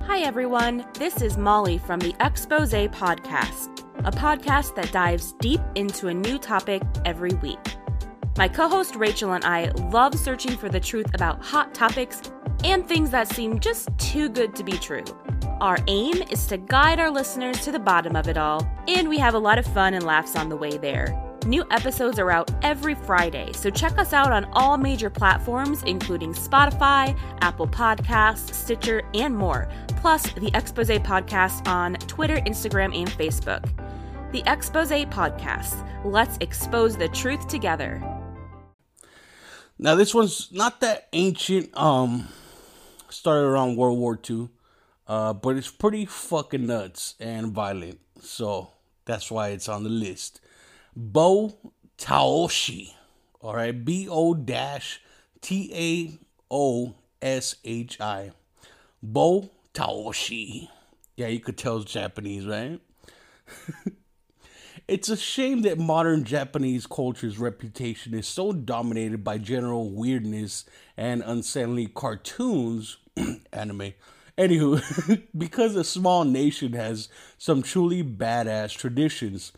Hi, 0.06 0.20
everyone. 0.22 0.86
This 0.96 1.22
is 1.22 1.38
Molly 1.38 1.78
from 1.78 2.00
the 2.00 2.16
Expose 2.20 2.74
Podcast, 2.74 3.84
a 4.00 4.12
podcast 4.12 4.76
that 4.76 4.92
dives 4.92 5.34
deep 5.40 5.62
into 5.76 6.08
a 6.08 6.14
new 6.14 6.40
topic 6.40 6.82
every 7.06 7.34
week. 7.36 7.60
My 8.36 8.48
co 8.48 8.68
host 8.68 8.96
Rachel 8.96 9.34
and 9.34 9.46
I 9.46 9.66
love 9.92 10.16
searching 10.16 10.58
for 10.58 10.70
the 10.70 10.80
truth 10.80 11.14
about 11.14 11.44
hot 11.44 11.76
topics 11.76 12.20
and 12.64 12.88
things 12.88 13.12
that 13.12 13.28
seem 13.28 13.60
just 13.60 13.90
too 14.00 14.28
good 14.28 14.56
to 14.56 14.64
be 14.64 14.74
true. 14.74 15.06
Our 15.62 15.78
aim 15.88 16.22
is 16.30 16.46
to 16.48 16.58
guide 16.58 17.00
our 17.00 17.10
listeners 17.10 17.64
to 17.64 17.72
the 17.72 17.80
bottom 17.80 18.16
of 18.16 18.28
it 18.28 18.38
all, 18.38 18.68
and 18.88 19.08
we 19.08 19.18
have 19.20 19.34
a 19.34 19.40
lot 19.40 19.58
of 19.58 19.66
fun 19.66 19.94
and 19.94 20.06
laughs 20.06 20.36
on 20.36 20.50
the 20.50 20.58
way 20.58 20.78
there. 20.78 21.18
New 21.46 21.66
episodes 21.72 22.20
are 22.20 22.32
out 22.32 22.52
every 22.64 22.96
Friday, 22.96 23.52
so 23.54 23.70
check 23.70 23.98
us 23.98 24.14
out 24.14 24.32
on 24.32 24.46
all 24.54 24.78
major 24.78 25.10
platforms, 25.10 25.84
including 25.84 26.34
Spotify, 26.34 27.18
Apple 27.42 27.68
Podcasts, 27.68 28.54
Stitcher, 28.54 29.04
and 29.14 29.36
more, 29.36 29.70
plus 29.98 30.24
the 30.34 30.50
Expose 30.54 31.00
Podcast 31.00 31.68
on 31.68 31.94
Twitter, 32.08 32.38
Instagram, 32.38 32.98
and 32.98 33.10
Facebook. 33.12 33.64
The 34.32 34.44
Expose 34.48 35.06
Podcast. 35.06 35.88
Let's 36.04 36.38
expose 36.42 36.98
the 36.98 37.10
truth 37.10 37.48
together. 37.48 38.02
Now 39.78 39.96
this 39.96 40.14
one's 40.14 40.52
not 40.52 40.82
that 40.82 41.08
ancient. 41.14 41.76
Um, 41.78 42.28
started 43.10 43.46
around 43.46 43.78
World 43.78 44.00
War 44.00 44.20
II, 44.30 44.50
uh, 45.14 45.32
but 45.32 45.56
it's 45.56 45.70
pretty 45.70 46.08
fucking 46.08 46.66
nuts 46.66 47.14
and 47.20 47.52
violent. 47.52 48.00
So 48.20 48.72
that's 49.06 49.30
why 49.30 49.50
it's 49.50 49.70
on 49.70 49.84
the 49.84 49.90
list. 49.90 50.42
Bo 50.96 51.56
Taoshi. 52.00 52.94
All 53.40 53.54
right, 53.54 53.86
B 53.86 54.08
O 54.10 54.34
dash 54.34 55.02
T 55.40 55.70
A 55.72 56.18
O 56.50 56.96
S 57.22 57.58
H 57.64 58.02
I. 58.02 58.32
Bo 59.04 59.52
Taoshi. 59.76 60.70
Yeah, 61.16 61.28
you 61.28 61.40
could 61.40 61.60
tell 61.60 61.78
it's 61.78 61.92
Japanese, 61.92 62.48
right? 62.48 62.80
it's 64.88 65.10
a 65.10 65.18
shame 65.18 65.62
that 65.62 65.78
modern 65.78 66.24
Japanese 66.24 66.88
culture's 66.88 67.38
reputation 67.38 68.16
is 68.16 68.28
so 68.28 68.52
dominated 68.52 69.24
by 69.24 69.38
general 69.38 69.92
weirdness 69.92 70.66
and 70.98 71.22
unsettling 71.24 71.92
cartoons, 71.94 72.98
anime. 73.54 73.94
Anywho, 74.38 75.22
because 75.38 75.76
a 75.76 75.84
small 75.84 76.24
nation 76.24 76.74
has 76.74 77.10
some 77.38 77.62
truly 77.62 78.04
badass 78.04 78.76
traditions, 78.76 79.52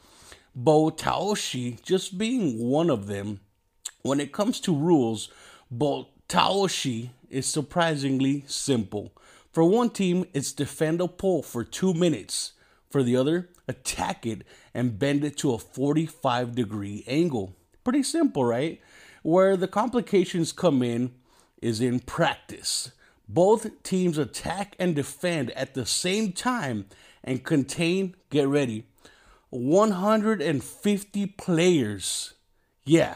Bo 0.53 0.89
Taoshi 0.89 1.81
just 1.81 2.17
being 2.17 2.59
one 2.59 2.89
of 2.89 3.07
them. 3.07 3.39
When 4.01 4.19
it 4.19 4.33
comes 4.33 4.59
to 4.61 4.75
rules, 4.75 5.29
Bo 5.71 6.09
Taoshi 6.27 7.11
is 7.29 7.45
surprisingly 7.45 8.43
simple. 8.47 9.13
For 9.51 9.63
one 9.63 9.89
team, 9.89 10.25
it's 10.33 10.51
defend 10.51 10.99
a 10.99 11.07
pole 11.07 11.41
for 11.41 11.63
two 11.63 11.93
minutes. 11.93 12.53
For 12.89 13.03
the 13.03 13.15
other, 13.15 13.49
attack 13.67 14.25
it 14.25 14.43
and 14.73 14.99
bend 14.99 15.23
it 15.23 15.37
to 15.37 15.53
a 15.53 15.57
45 15.57 16.53
degree 16.53 17.03
angle. 17.07 17.55
Pretty 17.83 18.03
simple, 18.03 18.43
right? 18.43 18.81
Where 19.23 19.55
the 19.55 19.67
complications 19.67 20.51
come 20.51 20.83
in 20.83 21.13
is 21.61 21.79
in 21.81 21.99
practice. 22.01 22.91
Both 23.27 23.83
teams 23.83 24.17
attack 24.17 24.75
and 24.79 24.95
defend 24.95 25.51
at 25.51 25.73
the 25.73 25.85
same 25.85 26.31
time 26.31 26.85
and 27.23 27.43
contain, 27.43 28.15
get 28.29 28.47
ready, 28.47 28.85
150 29.49 31.25
players. 31.27 32.33
Yeah, 32.83 33.15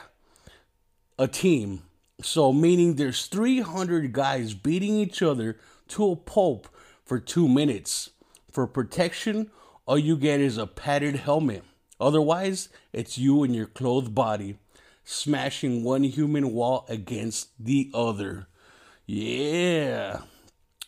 a 1.18 1.28
team. 1.28 1.84
So, 2.22 2.52
meaning 2.52 2.96
there's 2.96 3.28
300 3.28 4.12
guys 4.12 4.54
beating 4.54 4.96
each 4.96 5.22
other 5.22 5.58
to 5.90 6.12
a 6.12 6.16
pulp 6.16 6.68
for 7.06 7.20
two 7.20 7.48
minutes. 7.48 8.10
For 8.52 8.68
protection, 8.68 9.52
all 9.86 9.98
you 9.98 10.18
get 10.18 10.42
is 10.42 10.58
a 10.58 10.68
padded 10.68 11.18
helmet. 11.18 11.64
Otherwise, 12.00 12.70
it's 12.94 13.18
you 13.18 13.44
and 13.44 13.56
your 13.56 13.68
clothed 13.68 14.16
body 14.16 14.58
smashing 15.04 15.84
one 15.84 16.04
human 16.04 16.54
wall 16.54 16.86
against 16.88 17.50
the 17.60 17.90
other. 17.94 18.48
Yeah. 19.12 20.20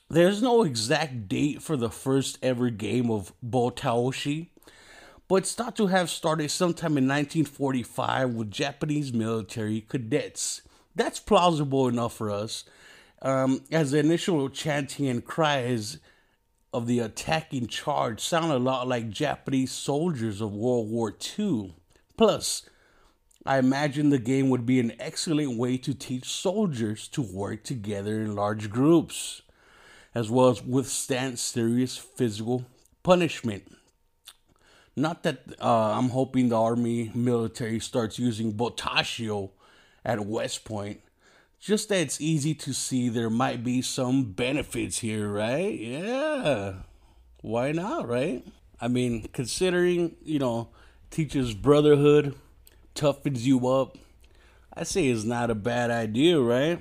There's 0.07 0.43
no 0.43 0.61
exact 0.61 1.27
date 1.27 1.63
for 1.63 1.75
the 1.75 1.89
first 1.89 2.37
ever 2.43 2.69
game 2.69 3.09
of 3.09 3.33
Botaoshi, 3.43 4.49
but 5.27 5.37
it's 5.37 5.55
thought 5.55 5.75
to 5.77 5.87
have 5.87 6.07
started 6.07 6.51
sometime 6.51 6.99
in 6.99 7.07
1945 7.07 8.35
with 8.35 8.51
Japanese 8.51 9.11
military 9.11 9.81
cadets. 9.81 10.61
That's 10.95 11.19
plausible 11.19 11.87
enough 11.87 12.13
for 12.13 12.29
us, 12.29 12.63
um, 13.23 13.63
as 13.71 13.89
the 13.89 13.97
initial 13.97 14.49
chanting 14.49 15.07
and 15.07 15.25
cries 15.25 15.97
of 16.71 16.85
the 16.85 16.99
attacking 16.99 17.65
charge 17.65 18.19
sound 18.19 18.51
a 18.51 18.59
lot 18.59 18.87
like 18.87 19.09
Japanese 19.09 19.71
soldiers 19.71 20.41
of 20.41 20.53
World 20.53 20.91
War 20.91 21.11
II. 21.39 21.73
Plus, 22.17 22.69
I 23.45 23.57
imagine 23.57 24.09
the 24.09 24.19
game 24.19 24.49
would 24.49 24.65
be 24.65 24.79
an 24.79 24.93
excellent 24.99 25.57
way 25.57 25.77
to 25.77 25.93
teach 25.93 26.29
soldiers 26.29 27.07
to 27.09 27.21
work 27.21 27.63
together 27.63 28.21
in 28.21 28.35
large 28.35 28.69
groups, 28.69 29.41
as 30.13 30.29
well 30.29 30.49
as 30.49 30.63
withstand 30.63 31.39
serious 31.39 31.97
physical 31.97 32.65
punishment. 33.03 33.75
Not 34.95 35.23
that 35.23 35.39
uh, 35.59 35.97
I'm 35.97 36.09
hoping 36.09 36.49
the 36.49 36.61
Army 36.61 37.11
military 37.15 37.79
starts 37.79 38.19
using 38.19 38.53
Botaoshi 38.53 39.49
at 40.05 40.25
West 40.25 40.65
Point 40.65 41.01
just 41.61 41.89
that 41.89 41.99
it's 41.99 42.19
easy 42.19 42.55
to 42.55 42.73
see 42.73 43.07
there 43.07 43.29
might 43.29 43.63
be 43.63 43.83
some 43.83 44.23
benefits 44.31 44.97
here, 44.97 45.29
right? 45.29 45.79
Yeah. 45.79 46.73
Why 47.41 47.71
not, 47.71 48.07
right? 48.07 48.43
I 48.81 48.87
mean, 48.87 49.29
considering, 49.31 50.15
you 50.23 50.39
know, 50.39 50.69
teaches 51.11 51.53
brotherhood, 51.53 52.35
toughens 52.95 53.41
you 53.41 53.67
up, 53.67 53.97
I 54.73 54.83
say 54.83 55.07
it's 55.07 55.23
not 55.23 55.49
a 55.49 55.55
bad 55.55 55.91
idea, 55.91 56.39
right? 56.39 56.79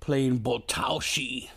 Playing 0.00 0.40
Botaoshi 0.40 1.50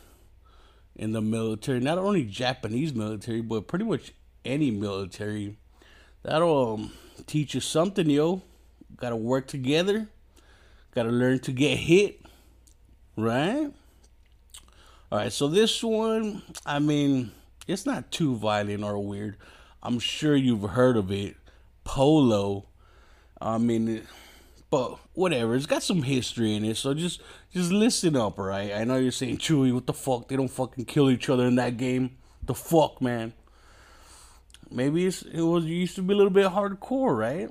in 0.96 1.12
the 1.12 1.22
military, 1.22 1.80
not 1.80 1.98
only 1.98 2.24
Japanese 2.24 2.94
military, 2.94 3.42
but 3.42 3.68
pretty 3.68 3.86
much 3.86 4.14
any 4.44 4.72
military. 4.72 5.58
That'll 6.24 6.74
um, 6.74 6.92
teach 7.28 7.54
you 7.54 7.62
something, 7.62 8.10
yo. 8.10 8.42
Gotta 8.98 9.16
work 9.16 9.48
together 9.48 10.08
Got 10.96 11.04
to 11.04 11.10
learn 11.10 11.38
to 11.40 11.52
get 11.52 11.78
hit, 11.78 12.20
right? 13.16 13.72
All 15.12 15.20
right, 15.20 15.32
so 15.32 15.48
this 15.48 15.84
one, 15.84 16.42
I 16.66 16.80
mean, 16.80 17.32
it's 17.68 17.86
not 17.86 18.12
too 18.12 18.36
violent 18.36 18.84
or 18.84 18.98
weird. 18.98 19.38
I'm 19.84 20.00
sure 20.00 20.36
you've 20.36 20.72
heard 20.72 20.98
of 20.98 21.12
it. 21.12 21.36
Polo. 21.84 22.66
I 23.42 23.58
mean, 23.58 24.04
but 24.70 25.00
whatever. 25.14 25.56
It's 25.56 25.66
got 25.66 25.84
some 25.84 26.04
history 26.04 26.56
in 26.56 26.64
it, 26.66 26.78
so 26.78 26.94
just 26.94 27.22
just 27.52 27.72
listen 27.72 28.16
up, 28.16 28.38
right? 28.38 28.74
I 28.74 28.84
know 28.84 28.98
you're 28.98 29.12
saying, 29.12 29.38
Chuy, 29.38 29.74
what 29.74 29.88
the 29.88 29.94
fuck? 29.94 30.28
They 30.28 30.36
don't 30.36 30.48
fucking 30.48 30.86
kill 30.86 31.10
each 31.10 31.30
other 31.30 31.48
in 31.48 31.56
that 31.56 31.78
game. 31.78 32.18
The 32.44 32.54
fuck, 32.54 33.02
man. 33.02 33.34
Maybe 34.72 35.06
it 35.06 35.42
was 35.42 35.66
it 35.66 35.70
used 35.70 35.96
to 35.96 36.02
be 36.02 36.14
a 36.14 36.18
little 36.18 36.32
bit 36.32 36.52
hardcore, 36.52 37.18
right? 37.18 37.50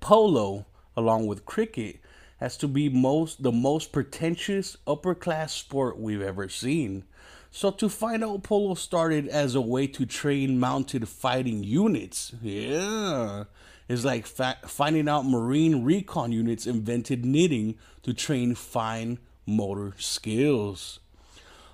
Polo, 0.00 0.66
along 0.96 1.26
with 1.26 1.44
cricket, 1.44 2.00
has 2.38 2.56
to 2.58 2.68
be 2.68 2.88
most 2.88 3.42
the 3.42 3.52
most 3.52 3.92
pretentious 3.92 4.76
upper 4.86 5.14
class 5.14 5.52
sport 5.52 5.98
we've 5.98 6.22
ever 6.22 6.48
seen. 6.48 7.04
So 7.50 7.70
to 7.72 7.88
find 7.88 8.22
out 8.22 8.42
polo 8.42 8.74
started 8.74 9.26
as 9.28 9.54
a 9.54 9.60
way 9.60 9.86
to 9.88 10.06
train 10.06 10.60
mounted 10.60 11.08
fighting 11.08 11.64
units. 11.64 12.32
Yeah. 12.42 13.44
It's 13.88 14.04
like 14.04 14.26
fa- 14.26 14.58
finding 14.66 15.08
out 15.08 15.24
Marine 15.24 15.82
recon 15.82 16.30
units 16.30 16.66
invented 16.66 17.24
knitting 17.24 17.76
to 18.02 18.12
train 18.12 18.54
fine 18.54 19.18
motor 19.46 19.94
skills. 19.98 21.00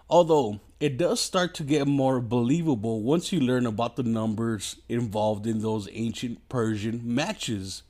Although 0.08 0.60
it 0.78 0.96
does 0.96 1.20
start 1.20 1.54
to 1.54 1.64
get 1.64 1.88
more 1.88 2.20
believable 2.20 3.02
once 3.02 3.32
you 3.32 3.40
learn 3.40 3.66
about 3.66 3.96
the 3.96 4.02
numbers 4.02 4.76
involved 4.88 5.46
in 5.46 5.60
those 5.60 5.88
ancient 5.92 6.48
Persian 6.48 7.00
matches 7.04 7.82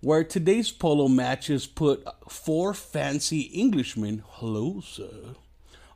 where 0.00 0.22
today's 0.22 0.70
polo 0.70 1.08
matches 1.08 1.66
put 1.66 2.06
four 2.28 2.72
fancy 2.72 3.50
Englishmen, 3.54 4.22
hello 4.26 4.80
sir, 4.80 5.34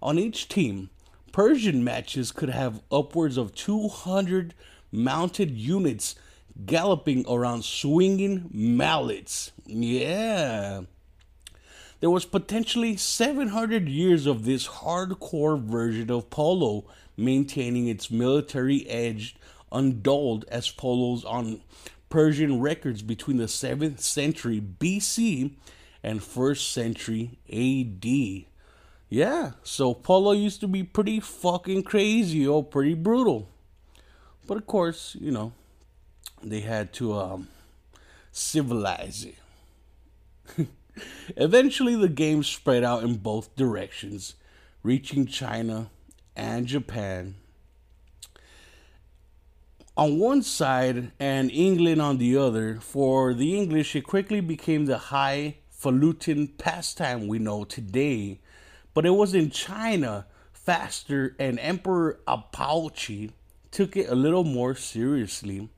on 0.02 0.18
each 0.18 0.48
team. 0.48 0.90
Persian 1.30 1.84
matches 1.84 2.32
could 2.32 2.50
have 2.50 2.82
upwards 2.90 3.36
of 3.36 3.54
200 3.54 4.54
mounted 4.90 5.50
units 5.52 6.16
galloping 6.66 7.24
around 7.28 7.64
swinging 7.64 8.48
mallets. 8.52 9.52
Yeah. 9.66 10.82
There 12.00 12.10
was 12.10 12.24
potentially 12.24 12.96
700 12.96 13.88
years 13.88 14.26
of 14.26 14.44
this 14.44 14.66
hardcore 14.66 15.60
version 15.60 16.10
of 16.10 16.30
polo 16.30 16.84
maintaining 17.16 17.86
its 17.86 18.10
military 18.10 18.88
edge 18.88 19.36
undulled 19.70 20.44
as 20.48 20.70
polos 20.70 21.24
on 21.24 21.60
Persian 22.10 22.60
records 22.60 23.02
between 23.02 23.38
the 23.38 23.44
7th 23.44 24.00
century 24.00 24.60
BC 24.60 25.52
and 26.02 26.20
1st 26.20 26.72
century 26.72 27.38
AD. 27.48 28.46
Yeah, 29.08 29.52
so 29.62 29.94
polo 29.94 30.32
used 30.32 30.60
to 30.60 30.68
be 30.68 30.82
pretty 30.82 31.20
fucking 31.20 31.84
crazy 31.84 32.46
or 32.46 32.64
pretty 32.64 32.94
brutal. 32.94 33.48
But 34.46 34.56
of 34.56 34.66
course, 34.66 35.16
you 35.20 35.30
know, 35.30 35.52
they 36.42 36.60
had 36.60 36.92
to 36.94 37.14
um, 37.14 37.48
civilize 38.30 39.26
it. 40.56 40.68
Eventually, 41.36 41.96
the 41.96 42.08
game 42.08 42.42
spread 42.42 42.84
out 42.84 43.02
in 43.02 43.16
both 43.16 43.54
directions, 43.56 44.34
reaching 44.82 45.26
China 45.26 45.90
and 46.36 46.66
Japan. 46.66 47.36
On 49.96 50.18
one 50.18 50.42
side 50.42 51.12
and 51.20 51.50
England 51.50 52.00
on 52.00 52.16
the 52.16 52.36
other, 52.36 52.78
for 52.80 53.34
the 53.34 53.56
English, 53.58 53.94
it 53.94 54.02
quickly 54.02 54.40
became 54.40 54.86
the 54.86 54.96
highfalutin 54.96 56.48
pastime 56.48 57.28
we 57.28 57.38
know 57.38 57.64
today. 57.64 58.40
But 58.94 59.04
it 59.04 59.10
was 59.10 59.34
in 59.34 59.50
China 59.50 60.26
faster, 60.52 61.36
and 61.38 61.58
Emperor 61.58 62.18
Apaochi 62.26 63.32
took 63.70 63.96
it 63.96 64.08
a 64.08 64.14
little 64.14 64.44
more 64.44 64.74
seriously. 64.74 65.68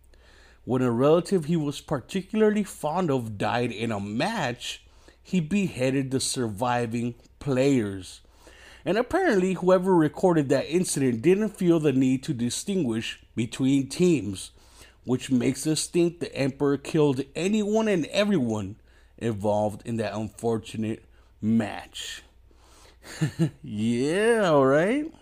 When 0.64 0.82
a 0.82 0.90
relative 0.90 1.44
he 1.44 1.56
was 1.56 1.80
particularly 1.80 2.64
fond 2.64 3.10
of 3.10 3.36
died 3.36 3.70
in 3.70 3.92
a 3.92 4.00
match, 4.00 4.82
he 5.22 5.40
beheaded 5.40 6.10
the 6.10 6.20
surviving 6.20 7.14
players. 7.38 8.22
And 8.84 8.98
apparently, 8.98 9.54
whoever 9.54 9.94
recorded 9.94 10.48
that 10.50 10.70
incident 10.70 11.22
didn't 11.22 11.56
feel 11.56 11.80
the 11.80 11.92
need 11.92 12.22
to 12.24 12.34
distinguish 12.34 13.22
between 13.34 13.88
teams, 13.88 14.50
which 15.04 15.30
makes 15.30 15.66
us 15.66 15.86
think 15.86 16.20
the 16.20 16.34
Emperor 16.34 16.76
killed 16.76 17.22
anyone 17.34 17.88
and 17.88 18.06
everyone 18.06 18.76
involved 19.18 19.82
in 19.86 19.96
that 19.96 20.14
unfortunate 20.14 21.04
match. 21.40 22.22
yeah, 23.62 24.50
alright. 24.50 25.12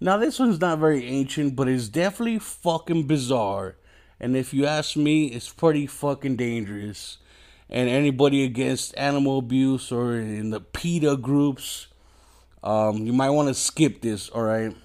Now, 0.00 0.16
this 0.16 0.38
one's 0.38 0.60
not 0.60 0.78
very 0.78 1.06
ancient, 1.06 1.54
but 1.54 1.68
it's 1.68 1.88
definitely 1.88 2.38
fucking 2.38 3.06
bizarre. 3.06 3.76
And 4.22 4.36
if 4.36 4.54
you 4.54 4.66
ask 4.66 4.96
me, 4.96 5.26
it's 5.26 5.52
pretty 5.52 5.88
fucking 5.88 6.36
dangerous. 6.36 7.18
And 7.68 7.88
anybody 7.88 8.44
against 8.44 8.96
animal 8.96 9.38
abuse 9.38 9.90
or 9.90 10.14
in 10.14 10.50
the 10.50 10.60
PETA 10.60 11.16
groups, 11.16 11.88
um, 12.62 12.98
you 12.98 13.12
might 13.12 13.30
want 13.30 13.48
to 13.48 13.54
skip 13.54 14.00
this, 14.00 14.30
alright? 14.30 14.76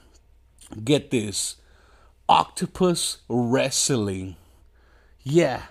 Get 0.83 1.11
this 1.11 1.57
octopus 2.27 3.19
wrestling. 3.29 4.37
Yeah, 5.21 5.61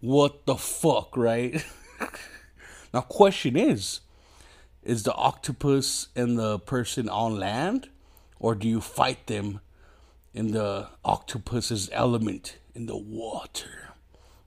what 0.00 0.46
the 0.46 0.54
fuck, 0.54 1.16
right? 1.16 1.66
now, 2.94 3.00
question 3.00 3.56
is 3.56 4.00
is 4.84 5.02
the 5.02 5.14
octopus 5.14 6.06
and 6.14 6.38
the 6.38 6.60
person 6.60 7.08
on 7.08 7.40
land, 7.40 7.88
or 8.38 8.54
do 8.54 8.68
you 8.68 8.80
fight 8.80 9.26
them 9.26 9.60
in 10.32 10.52
the 10.52 10.86
octopus's 11.04 11.90
element 11.92 12.56
in 12.76 12.86
the 12.86 12.96
water? 12.96 13.94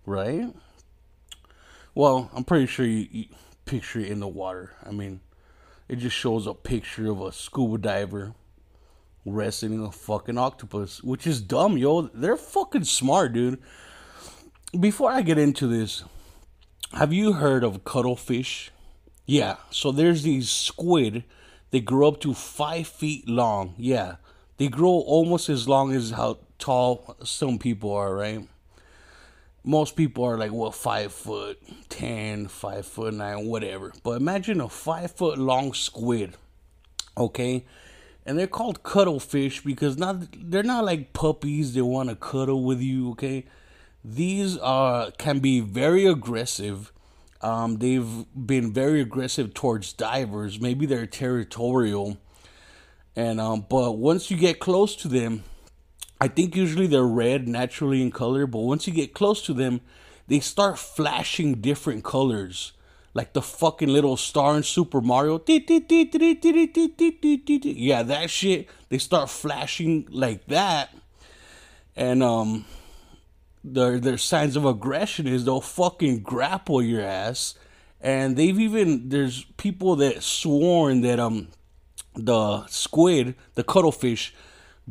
Right? 0.06 0.54
Well, 1.96 2.30
I'm 2.34 2.44
pretty 2.44 2.68
sure 2.68 2.86
you, 2.86 3.08
you 3.12 3.26
picture 3.66 4.00
it 4.00 4.10
in 4.10 4.20
the 4.20 4.28
water. 4.28 4.74
I 4.86 4.92
mean, 4.92 5.22
it 5.88 5.98
just 5.98 6.16
shows 6.16 6.46
a 6.46 6.54
picture 6.54 7.12
of 7.12 7.22
a 7.22 7.32
scuba 7.32 7.80
diver 7.80 8.34
wrestling 9.26 9.84
a 9.84 9.92
fucking 9.92 10.38
octopus, 10.38 11.04
which 11.04 11.28
is 11.28 11.42
dumb, 11.42 11.78
yo. 11.78 12.04
They're 12.14 12.38
fucking 12.38 12.86
smart, 12.86 13.34
dude. 13.34 13.60
Before 14.80 15.12
I 15.12 15.22
get 15.22 15.38
into 15.38 15.68
this, 15.68 16.04
have 16.94 17.12
you 17.12 17.34
heard 17.34 17.64
of 17.64 17.84
cuttlefish? 17.84 18.72
Yeah, 19.26 19.58
so 19.72 19.92
there's 19.92 20.24
these 20.24 20.50
squid. 20.50 21.24
They 21.72 21.82
grow 21.82 22.08
up 22.08 22.22
to 22.22 22.34
five 22.34 22.88
feet 22.88 23.28
long. 23.28 23.74
Yeah, 23.78 24.16
they 24.58 24.68
grow 24.68 24.90
almost 24.90 25.50
as 25.50 25.68
long 25.68 25.94
as 25.94 26.12
how 26.12 26.40
tall 26.60 27.16
some 27.24 27.58
people 27.58 27.94
are, 27.94 28.14
right? 28.14 28.48
Most 29.64 29.96
people 29.96 30.24
are 30.24 30.38
like, 30.38 30.52
what, 30.52 30.76
five 30.76 31.12
foot 31.12 31.60
ten, 31.90 32.48
five 32.48 32.86
foot 32.86 33.14
nine, 33.14 33.48
whatever. 33.48 33.94
But 34.04 34.22
imagine 34.22 34.62
a 34.62 34.70
five 34.70 35.12
foot 35.12 35.38
long 35.38 35.74
squid, 35.74 36.36
okay? 37.18 37.66
And 38.26 38.38
they're 38.38 38.48
called 38.48 38.84
cuttlefish 38.84 39.64
because 39.64 39.98
not 39.98 40.28
they're 40.38 40.64
not 40.64 40.86
like 40.86 41.14
puppies. 41.14 41.74
They 41.74 41.82
want 41.82 42.10
to 42.10 42.16
cuddle 42.16 42.64
with 42.64 42.82
you, 42.82 43.12
okay? 43.12 43.46
These 44.04 44.58
are 44.58 45.12
can 45.12 45.40
be 45.40 45.60
very 45.60 46.06
aggressive 46.06 46.92
um, 47.42 47.78
they've 47.78 48.26
been 48.36 48.74
very 48.74 49.02
aggressive 49.02 49.54
towards 49.54 49.94
divers. 49.94 50.60
Maybe 50.60 50.86
they're 50.86 51.06
territorial, 51.06 52.18
and 53.16 53.40
um, 53.40 53.66
but 53.70 53.94
once 53.94 54.30
you 54.30 54.38
get 54.38 54.60
close 54.60 54.96
to 54.98 55.08
them, 55.08 55.44
I 56.22 56.28
think 56.28 56.56
usually 56.56 56.88
they're 56.88 57.04
red 57.04 57.48
naturally 57.48 58.02
in 58.02 58.12
color. 58.12 58.46
But 58.46 58.60
once 58.60 58.88
you 58.88 58.94
get 58.94 59.14
close 59.14 59.42
to 59.44 59.54
them, 59.54 59.82
they 60.28 60.40
start 60.40 60.78
flashing 60.78 61.56
different 61.56 62.04
colors, 62.04 62.74
like 63.14 63.34
the 63.34 63.42
fucking 63.42 63.90
little 63.90 64.18
star 64.18 64.58
in 64.58 64.64
Super 64.64 65.02
Mario. 65.02 65.42
Yeah, 67.78 68.04
that 68.04 68.30
shit. 68.30 68.70
They 68.90 68.98
start 68.98 69.30
flashing 69.30 70.08
like 70.12 70.46
that, 70.48 70.96
and 71.96 72.22
um 72.22 72.66
their 73.64 74.00
their 74.00 74.18
signs 74.18 74.56
of 74.56 74.66
aggression 74.66 75.28
is 75.28 75.46
they'll 75.46 75.62
fucking 75.62 76.22
grapple 76.22 76.82
your 76.82 77.02
ass, 77.02 77.56
and 78.02 78.36
they've 78.36 78.60
even 78.60 79.10
there's 79.10 79.46
people 79.58 79.96
that 79.98 80.22
sworn 80.24 81.02
that 81.02 81.20
um 81.20 81.48
the 82.16 82.66
squid, 82.68 83.36
the 83.56 83.64
cuttlefish, 83.64 84.34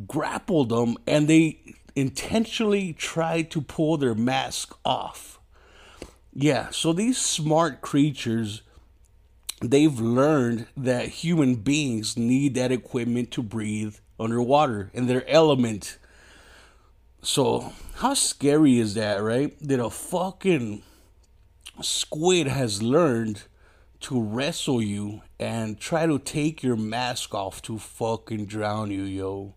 grappled 0.07 0.69
them, 0.69 0.97
and 1.07 1.27
they 1.27 1.59
intentionally 1.95 2.93
tried 2.93 3.51
to 3.51 3.61
pull 3.61 3.97
their 3.97 4.15
mask 4.15 4.77
off. 4.85 5.39
Yeah, 6.33 6.69
so 6.69 6.93
these 6.93 7.17
smart 7.17 7.81
creatures 7.81 8.61
they've 9.61 9.99
learned 9.99 10.67
that 10.77 11.09
human 11.09 11.55
beings 11.55 12.15
need 12.15 12.55
that 12.55 12.71
equipment 12.71 13.29
to 13.29 13.43
breathe 13.43 13.97
underwater 14.17 14.89
in 14.93 15.07
their 15.07 15.27
element 15.27 15.97
so, 17.21 17.73
how 17.95 18.13
scary 18.13 18.79
is 18.79 18.93
that, 18.93 19.21
right? 19.21 19.53
That 19.59 19.83
a 19.83 19.89
fucking 19.89 20.83
squid 21.81 22.47
has 22.47 22.81
learned 22.81 23.43
to 24.01 24.21
wrestle 24.21 24.81
you 24.81 25.21
and 25.37 25.77
try 25.77 26.05
to 26.05 26.17
take 26.17 26.63
your 26.63 26.77
mask 26.77 27.35
off 27.35 27.61
to 27.63 27.77
fucking 27.77 28.45
drown 28.45 28.91
you, 28.91 29.03
yo. 29.03 29.55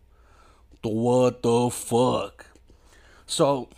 The 0.82 0.88
what 0.88 1.42
the 1.42 1.70
fuck? 1.70 2.46
So, 3.26 3.68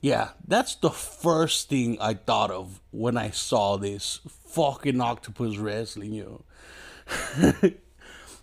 yeah, 0.00 0.30
that's 0.46 0.74
the 0.74 0.90
first 0.90 1.68
thing 1.68 1.98
I 2.00 2.14
thought 2.14 2.50
of 2.50 2.80
when 2.90 3.16
I 3.16 3.30
saw 3.30 3.76
this 3.76 4.20
fucking 4.46 5.00
octopus 5.00 5.56
wrestling, 5.56 6.14
yo. 6.14 6.44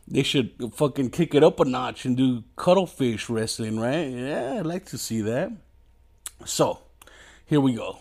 They 0.07 0.23
should 0.23 0.71
fucking 0.73 1.09
kick 1.09 1.35
it 1.35 1.43
up 1.43 1.59
a 1.59 1.65
notch 1.65 2.05
and 2.05 2.15
do 2.15 2.43
cuttlefish 2.55 3.29
wrestling, 3.29 3.77
right? 3.77 4.07
Yeah, 4.07 4.55
I'd 4.59 4.65
like 4.65 4.85
to 4.87 4.97
see 4.97 5.19
that. 5.21 5.51
So, 6.45 6.79
here 7.45 7.59
we 7.59 7.73
go. 7.73 7.99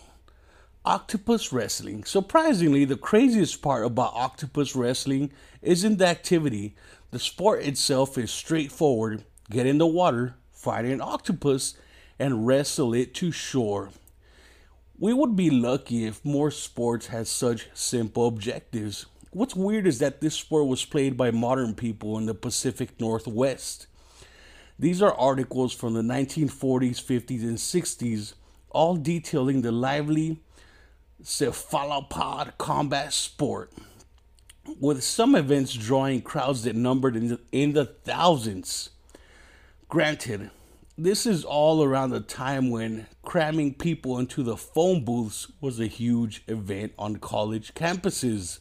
Octopus 0.85 1.51
wrestling. 1.51 2.05
Surprisingly, 2.05 2.85
the 2.85 2.95
craziest 2.95 3.61
part 3.61 3.85
about 3.85 4.13
octopus 4.13 4.73
wrestling 4.73 5.31
isn't 5.61 5.97
the 5.97 6.07
activity. 6.07 6.75
The 7.11 7.19
sport 7.19 7.63
itself 7.63 8.17
is 8.17 8.31
straightforward. 8.31 9.25
Get 9.49 9.65
in 9.65 9.77
the 9.77 9.87
water, 9.87 10.35
fight 10.51 10.85
an 10.85 11.01
octopus, 11.01 11.75
and 12.19 12.45
wrestle 12.45 12.93
it 12.93 13.13
to 13.15 13.31
shore. 13.31 13.89
We 14.99 15.13
would 15.13 15.35
be 15.35 15.49
lucky 15.49 16.05
if 16.05 16.25
more 16.25 16.51
sports 16.51 17.07
had 17.07 17.27
such 17.27 17.69
simple 17.73 18.27
objectives 18.27 19.05
what's 19.31 19.55
weird 19.55 19.85
is 19.85 19.99
that 19.99 20.19
this 20.19 20.35
sport 20.35 20.67
was 20.67 20.83
played 20.83 21.15
by 21.15 21.29
modern 21.31 21.75
people 21.75 22.17
in 22.17 22.25
the 22.25 22.33
Pacific 22.33 22.99
Northwest. 22.99 23.87
These 24.79 25.01
are 25.01 25.13
articles 25.13 25.73
from 25.73 25.93
the 25.93 26.01
1940s, 26.01 27.01
50s, 27.01 27.41
and 27.41 27.57
60s, 27.57 28.33
all 28.69 28.95
detailing 28.95 29.61
the 29.61 29.71
lively 29.71 30.41
cephalopod 31.21 32.57
combat 32.57 33.13
sport, 33.13 33.71
with 34.79 35.03
some 35.03 35.35
events 35.35 35.73
drawing 35.73 36.21
crowds 36.21 36.63
that 36.63 36.75
numbered 36.75 37.15
in 37.15 37.27
the, 37.29 37.39
in 37.51 37.73
the 37.73 37.85
thousands. 37.85 38.89
Granted, 39.89 40.49
this 40.97 41.25
is 41.25 41.43
all 41.43 41.83
around 41.83 42.09
the 42.09 42.19
time 42.19 42.69
when 42.69 43.07
cramming 43.23 43.73
people 43.73 44.19
into 44.19 44.43
the 44.43 44.57
phone 44.57 45.05
booths 45.05 45.51
was 45.61 45.79
a 45.79 45.87
huge 45.87 46.43
event 46.47 46.93
on 46.97 47.17
college 47.17 47.73
campuses 47.73 48.59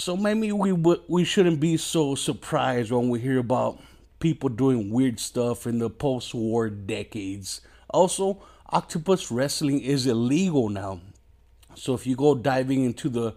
so 0.00 0.16
maybe 0.16 0.52
we 0.52 0.72
we 0.72 1.24
shouldn't 1.24 1.60
be 1.60 1.76
so 1.76 2.14
surprised 2.14 2.90
when 2.90 3.08
we 3.08 3.20
hear 3.20 3.38
about 3.38 3.80
people 4.18 4.48
doing 4.48 4.90
weird 4.90 5.18
stuff 5.20 5.66
in 5.66 5.78
the 5.78 5.90
post-war 5.90 6.70
decades. 6.70 7.60
Also, 7.88 8.42
octopus 8.70 9.30
wrestling 9.30 9.80
is 9.80 10.06
illegal 10.06 10.68
now. 10.68 11.00
So 11.74 11.94
if 11.94 12.06
you 12.06 12.16
go 12.16 12.34
diving 12.34 12.84
into 12.84 13.08
the 13.08 13.34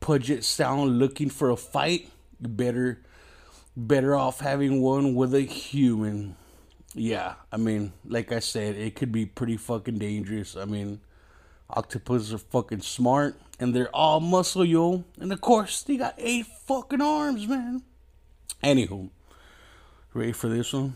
Puget 0.00 0.44
Sound 0.44 0.98
looking 0.98 1.30
for 1.30 1.50
a 1.50 1.56
fight, 1.56 2.08
you 2.40 2.48
better 2.48 3.02
better 3.78 4.14
off 4.14 4.40
having 4.40 4.82
one 4.82 5.14
with 5.14 5.34
a 5.34 5.42
human. 5.42 6.36
Yeah, 6.94 7.34
I 7.52 7.56
mean, 7.58 7.92
like 8.04 8.32
I 8.32 8.40
said, 8.40 8.74
it 8.74 8.96
could 8.96 9.12
be 9.12 9.24
pretty 9.24 9.56
fucking 9.56 9.98
dangerous. 9.98 10.56
I 10.56 10.64
mean, 10.64 11.00
Octopuses 11.70 12.34
are 12.34 12.38
fucking 12.38 12.80
smart 12.80 13.36
and 13.60 13.74
they're 13.74 13.94
all 13.94 14.20
muscle, 14.20 14.64
yo. 14.64 15.04
And 15.20 15.32
of 15.32 15.40
course, 15.40 15.82
they 15.82 15.96
got 15.96 16.14
eight 16.18 16.46
fucking 16.46 17.00
arms, 17.00 17.46
man. 17.46 17.82
Anywho, 18.64 19.10
ready 20.12 20.32
for 20.32 20.48
this 20.48 20.72
one? 20.72 20.94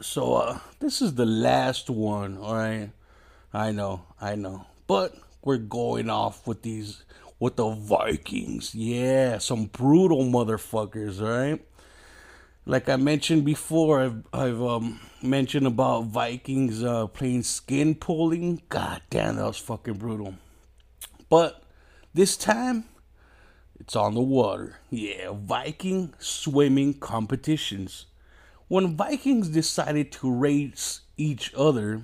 So, 0.00 0.34
uh, 0.34 0.58
this 0.78 1.02
is 1.02 1.14
the 1.14 1.26
last 1.26 1.90
one, 1.90 2.38
alright? 2.38 2.90
I 3.52 3.72
know, 3.72 4.02
I 4.20 4.34
know. 4.34 4.66
But 4.86 5.14
we're 5.42 5.56
going 5.58 6.10
off 6.10 6.46
with 6.46 6.62
these, 6.62 7.04
with 7.38 7.56
the 7.56 7.70
Vikings. 7.70 8.74
Yeah, 8.74 9.38
some 9.38 9.66
brutal 9.66 10.24
motherfuckers, 10.24 11.20
right? 11.20 11.60
Like 12.64 12.88
I 12.88 12.96
mentioned 12.96 13.44
before, 13.44 14.00
I've, 14.00 14.22
I've 14.32 14.60
um, 14.60 15.00
mentioned 15.22 15.66
about 15.66 16.06
Vikings 16.06 16.82
uh, 16.82 17.06
playing 17.06 17.44
skin 17.44 17.94
pulling. 17.94 18.62
God 18.68 19.02
damn, 19.08 19.36
that 19.36 19.44
was 19.44 19.58
fucking 19.58 19.94
brutal. 19.94 20.34
But 21.28 21.62
this 22.12 22.36
time, 22.36 22.84
it's 23.78 23.94
on 23.94 24.14
the 24.14 24.20
water. 24.20 24.78
Yeah, 24.90 25.30
Viking 25.32 26.14
swimming 26.18 26.94
competitions. 26.94 28.06
When 28.68 28.96
Vikings 28.96 29.48
decided 29.48 30.10
to 30.12 30.32
race 30.32 31.02
each 31.16 31.54
other 31.54 32.02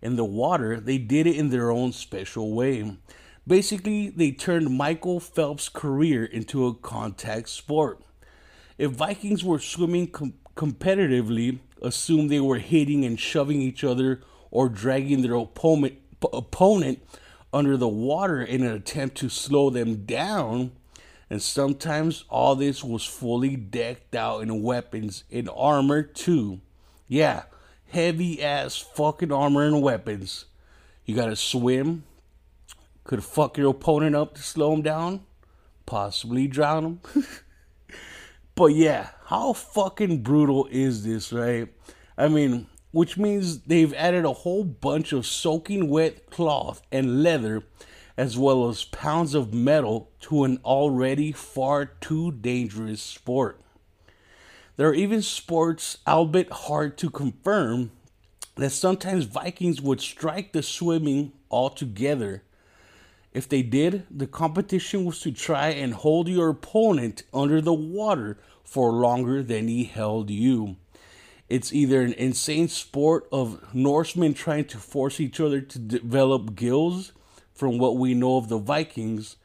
in 0.00 0.16
the 0.16 0.24
water, 0.24 0.80
they 0.80 0.96
did 0.96 1.26
it 1.26 1.36
in 1.36 1.50
their 1.50 1.70
own 1.70 1.92
special 1.92 2.54
way. 2.54 2.96
Basically, 3.50 4.10
they 4.10 4.30
turned 4.30 4.70
Michael 4.78 5.18
Phelps' 5.18 5.68
career 5.68 6.24
into 6.24 6.68
a 6.68 6.74
contact 6.74 7.48
sport. 7.48 8.00
If 8.78 8.92
Vikings 8.92 9.42
were 9.42 9.58
swimming 9.58 10.06
com- 10.06 10.34
competitively, 10.54 11.58
assume 11.82 12.28
they 12.28 12.38
were 12.38 12.60
hitting 12.60 13.04
and 13.04 13.18
shoving 13.18 13.60
each 13.60 13.82
other 13.82 14.20
or 14.52 14.68
dragging 14.68 15.22
their 15.22 15.34
opponent, 15.34 15.94
p- 16.20 16.28
opponent 16.32 17.02
under 17.52 17.76
the 17.76 17.88
water 17.88 18.40
in 18.40 18.62
an 18.62 18.72
attempt 18.72 19.16
to 19.16 19.28
slow 19.28 19.68
them 19.68 20.04
down. 20.04 20.70
And 21.28 21.42
sometimes 21.42 22.26
all 22.28 22.54
this 22.54 22.84
was 22.84 23.04
fully 23.04 23.56
decked 23.56 24.14
out 24.14 24.42
in 24.42 24.62
weapons, 24.62 25.24
in 25.28 25.48
armor 25.48 26.04
too. 26.04 26.60
Yeah, 27.08 27.42
heavy 27.88 28.40
ass 28.44 28.76
fucking 28.76 29.32
armor 29.32 29.66
and 29.66 29.82
weapons. 29.82 30.44
You 31.04 31.16
gotta 31.16 31.34
swim. 31.34 32.04
Could 33.10 33.24
fuck 33.24 33.58
your 33.58 33.72
opponent 33.72 34.14
up 34.14 34.36
to 34.36 34.40
slow 34.40 34.72
him 34.72 34.82
down. 34.82 35.22
Possibly 35.84 36.46
drown 36.46 36.84
him. 36.84 37.00
But 38.54 38.74
yeah, 38.74 39.08
how 39.24 39.52
fucking 39.52 40.22
brutal 40.22 40.68
is 40.70 41.02
this, 41.02 41.32
right? 41.32 41.66
I 42.16 42.28
mean, 42.28 42.68
which 42.92 43.18
means 43.18 43.62
they've 43.62 43.92
added 43.94 44.24
a 44.24 44.32
whole 44.32 44.62
bunch 44.62 45.12
of 45.12 45.26
soaking 45.26 45.88
wet 45.88 46.30
cloth 46.30 46.82
and 46.92 47.24
leather, 47.24 47.64
as 48.16 48.38
well 48.38 48.68
as 48.68 48.84
pounds 48.84 49.34
of 49.34 49.52
metal, 49.52 50.12
to 50.20 50.44
an 50.44 50.60
already 50.64 51.32
far 51.32 51.86
too 51.86 52.30
dangerous 52.30 53.02
sport. 53.02 53.60
There 54.76 54.88
are 54.88 54.94
even 54.94 55.20
sports, 55.20 55.98
albeit 56.06 56.52
hard 56.52 56.96
to 56.98 57.10
confirm, 57.10 57.90
that 58.54 58.70
sometimes 58.70 59.24
Vikings 59.24 59.80
would 59.80 60.00
strike 60.00 60.52
the 60.52 60.62
swimming 60.62 61.32
altogether. 61.50 62.44
If 63.32 63.48
they 63.48 63.62
did, 63.62 64.06
the 64.10 64.26
competition 64.26 65.04
was 65.04 65.20
to 65.20 65.30
try 65.30 65.68
and 65.68 65.94
hold 65.94 66.28
your 66.28 66.48
opponent 66.48 67.22
under 67.32 67.60
the 67.60 67.72
water 67.72 68.38
for 68.64 68.92
longer 68.92 69.42
than 69.42 69.68
he 69.68 69.84
held 69.84 70.30
you. 70.30 70.76
It's 71.48 71.72
either 71.72 72.02
an 72.02 72.12
insane 72.14 72.68
sport 72.68 73.28
of 73.32 73.74
Norsemen 73.74 74.34
trying 74.34 74.66
to 74.66 74.78
force 74.78 75.20
each 75.20 75.40
other 75.40 75.60
to 75.60 75.78
develop 75.78 76.54
gills. 76.54 77.12
From 77.52 77.76
what 77.76 77.98
we 77.98 78.14
know 78.14 78.36
of 78.36 78.48
the 78.48 78.58
Vikings, 78.58 79.36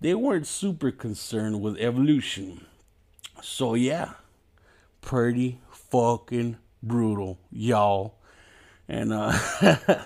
they 0.00 0.14
weren't 0.14 0.46
super 0.46 0.90
concerned 0.90 1.60
with 1.60 1.78
evolution. 1.78 2.66
So, 3.42 3.74
yeah, 3.74 4.12
pretty 5.00 5.60
fucking 5.70 6.58
brutal, 6.82 7.38
y'all. 7.50 8.14
And, 8.86 9.12
uh, 9.12 9.32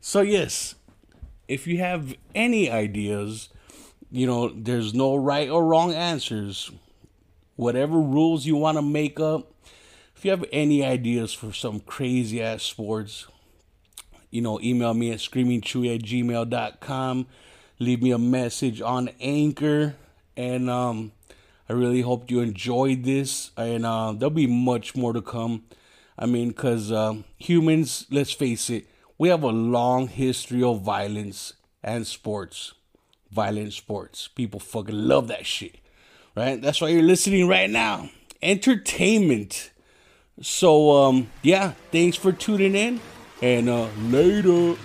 so, 0.00 0.20
yes, 0.20 0.74
if 1.50 1.66
you 1.66 1.78
have 1.78 2.14
any 2.32 2.70
ideas, 2.70 3.48
you 4.08 4.24
know, 4.24 4.48
there's 4.54 4.94
no 4.94 5.16
right 5.16 5.50
or 5.50 5.64
wrong 5.64 5.92
answers. 5.92 6.70
Whatever 7.56 7.98
rules 7.98 8.46
you 8.46 8.54
want 8.54 8.78
to 8.78 8.82
make 8.82 9.18
up, 9.18 9.52
if 10.14 10.24
you 10.24 10.30
have 10.30 10.44
any 10.52 10.84
ideas 10.84 11.32
for 11.32 11.52
some 11.52 11.80
crazy 11.80 12.40
ass 12.40 12.62
sports, 12.62 13.26
you 14.30 14.40
know, 14.40 14.60
email 14.60 14.94
me 14.94 15.10
at 15.10 15.18
screamingchuy 15.18 15.96
at 15.96 16.02
gmail.com. 16.02 17.26
Leave 17.80 18.00
me 18.00 18.12
a 18.12 18.18
message 18.18 18.80
on 18.80 19.10
Anchor. 19.20 19.96
And 20.36 20.70
um, 20.70 21.10
I 21.68 21.72
really 21.72 22.02
hope 22.02 22.30
you 22.30 22.40
enjoyed 22.40 23.02
this. 23.02 23.50
And 23.56 23.84
uh, 23.84 24.12
there'll 24.12 24.30
be 24.30 24.46
much 24.46 24.94
more 24.94 25.12
to 25.12 25.20
come. 25.20 25.64
I 26.16 26.26
mean, 26.26 26.50
because 26.50 26.92
uh, 26.92 27.14
humans, 27.38 28.06
let's 28.08 28.30
face 28.30 28.70
it, 28.70 28.86
we 29.20 29.28
have 29.28 29.42
a 29.42 29.48
long 29.48 30.08
history 30.08 30.62
of 30.62 30.80
violence 30.80 31.52
and 31.82 32.06
sports. 32.06 32.72
Violent 33.30 33.74
sports. 33.74 34.28
People 34.28 34.58
fucking 34.58 34.94
love 34.94 35.28
that 35.28 35.44
shit. 35.44 35.76
Right? 36.34 36.58
That's 36.60 36.80
why 36.80 36.88
you're 36.88 37.02
listening 37.02 37.46
right 37.46 37.68
now. 37.68 38.08
Entertainment. 38.40 39.72
So 40.40 40.96
um 40.96 41.28
yeah, 41.42 41.74
thanks 41.92 42.16
for 42.16 42.32
tuning 42.32 42.74
in 42.74 42.98
and 43.42 43.68
uh 43.68 43.88
later. 44.08 44.76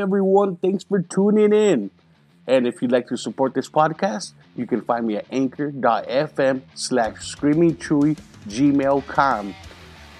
Everyone, 0.00 0.56
thanks 0.56 0.84
for 0.84 1.00
tuning 1.02 1.52
in. 1.52 1.90
And 2.46 2.66
if 2.66 2.80
you'd 2.80 2.92
like 2.92 3.08
to 3.08 3.16
support 3.16 3.54
this 3.54 3.68
podcast, 3.68 4.32
you 4.56 4.66
can 4.66 4.80
find 4.80 5.06
me 5.06 5.16
at 5.16 5.26
anchor.fm 5.30 6.62
slash 6.74 7.34
screamingchuy 7.36 8.18
gmail.com. 8.48 9.54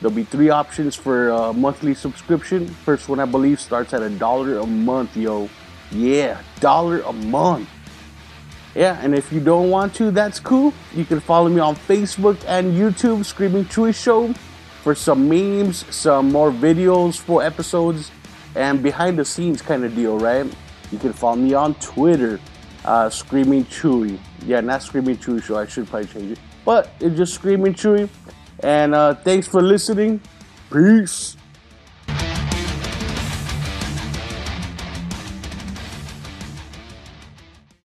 There'll 0.00 0.14
be 0.14 0.24
three 0.24 0.50
options 0.50 0.94
for 0.94 1.30
a 1.30 1.52
monthly 1.52 1.94
subscription. 1.94 2.68
First 2.68 3.08
one, 3.08 3.18
I 3.18 3.24
believe, 3.24 3.60
starts 3.60 3.92
at 3.94 4.02
a 4.02 4.10
dollar 4.10 4.58
a 4.58 4.66
month, 4.66 5.16
yo. 5.16 5.48
Yeah, 5.90 6.40
dollar 6.60 7.00
a 7.00 7.12
month. 7.12 7.68
Yeah, 8.74 9.00
and 9.02 9.14
if 9.14 9.32
you 9.32 9.40
don't 9.40 9.70
want 9.70 9.94
to, 9.94 10.10
that's 10.10 10.38
cool. 10.38 10.72
You 10.94 11.04
can 11.04 11.20
follow 11.20 11.48
me 11.48 11.58
on 11.60 11.74
Facebook 11.74 12.38
and 12.46 12.74
YouTube, 12.74 13.24
Screaming 13.24 13.64
Chuy 13.64 13.94
Show, 13.94 14.34
for 14.84 14.94
some 14.94 15.28
memes, 15.28 15.84
some 15.94 16.30
more 16.30 16.52
videos, 16.52 17.18
full 17.18 17.40
episodes, 17.40 18.12
and 18.54 18.82
behind 18.82 19.18
the 19.18 19.24
scenes 19.24 19.62
kind 19.62 19.84
of 19.84 19.94
deal, 19.94 20.18
right? 20.18 20.46
You 20.90 20.98
can 20.98 21.12
follow 21.12 21.36
me 21.36 21.54
on 21.54 21.74
Twitter, 21.76 22.40
uh, 22.84 23.08
Screaming 23.10 23.64
Chuy. 23.66 24.18
Yeah, 24.44 24.60
not 24.60 24.82
Screaming 24.82 25.16
Chuy 25.16 25.42
Show. 25.42 25.56
I 25.56 25.66
should 25.66 25.88
probably 25.88 26.08
change 26.08 26.32
it, 26.32 26.38
but 26.64 26.90
it's 27.00 27.16
just 27.16 27.34
Screaming 27.34 27.74
Chuy. 27.74 28.08
And 28.60 28.94
uh, 28.94 29.14
thanks 29.14 29.46
for 29.46 29.62
listening. 29.62 30.20
Peace. 30.70 31.37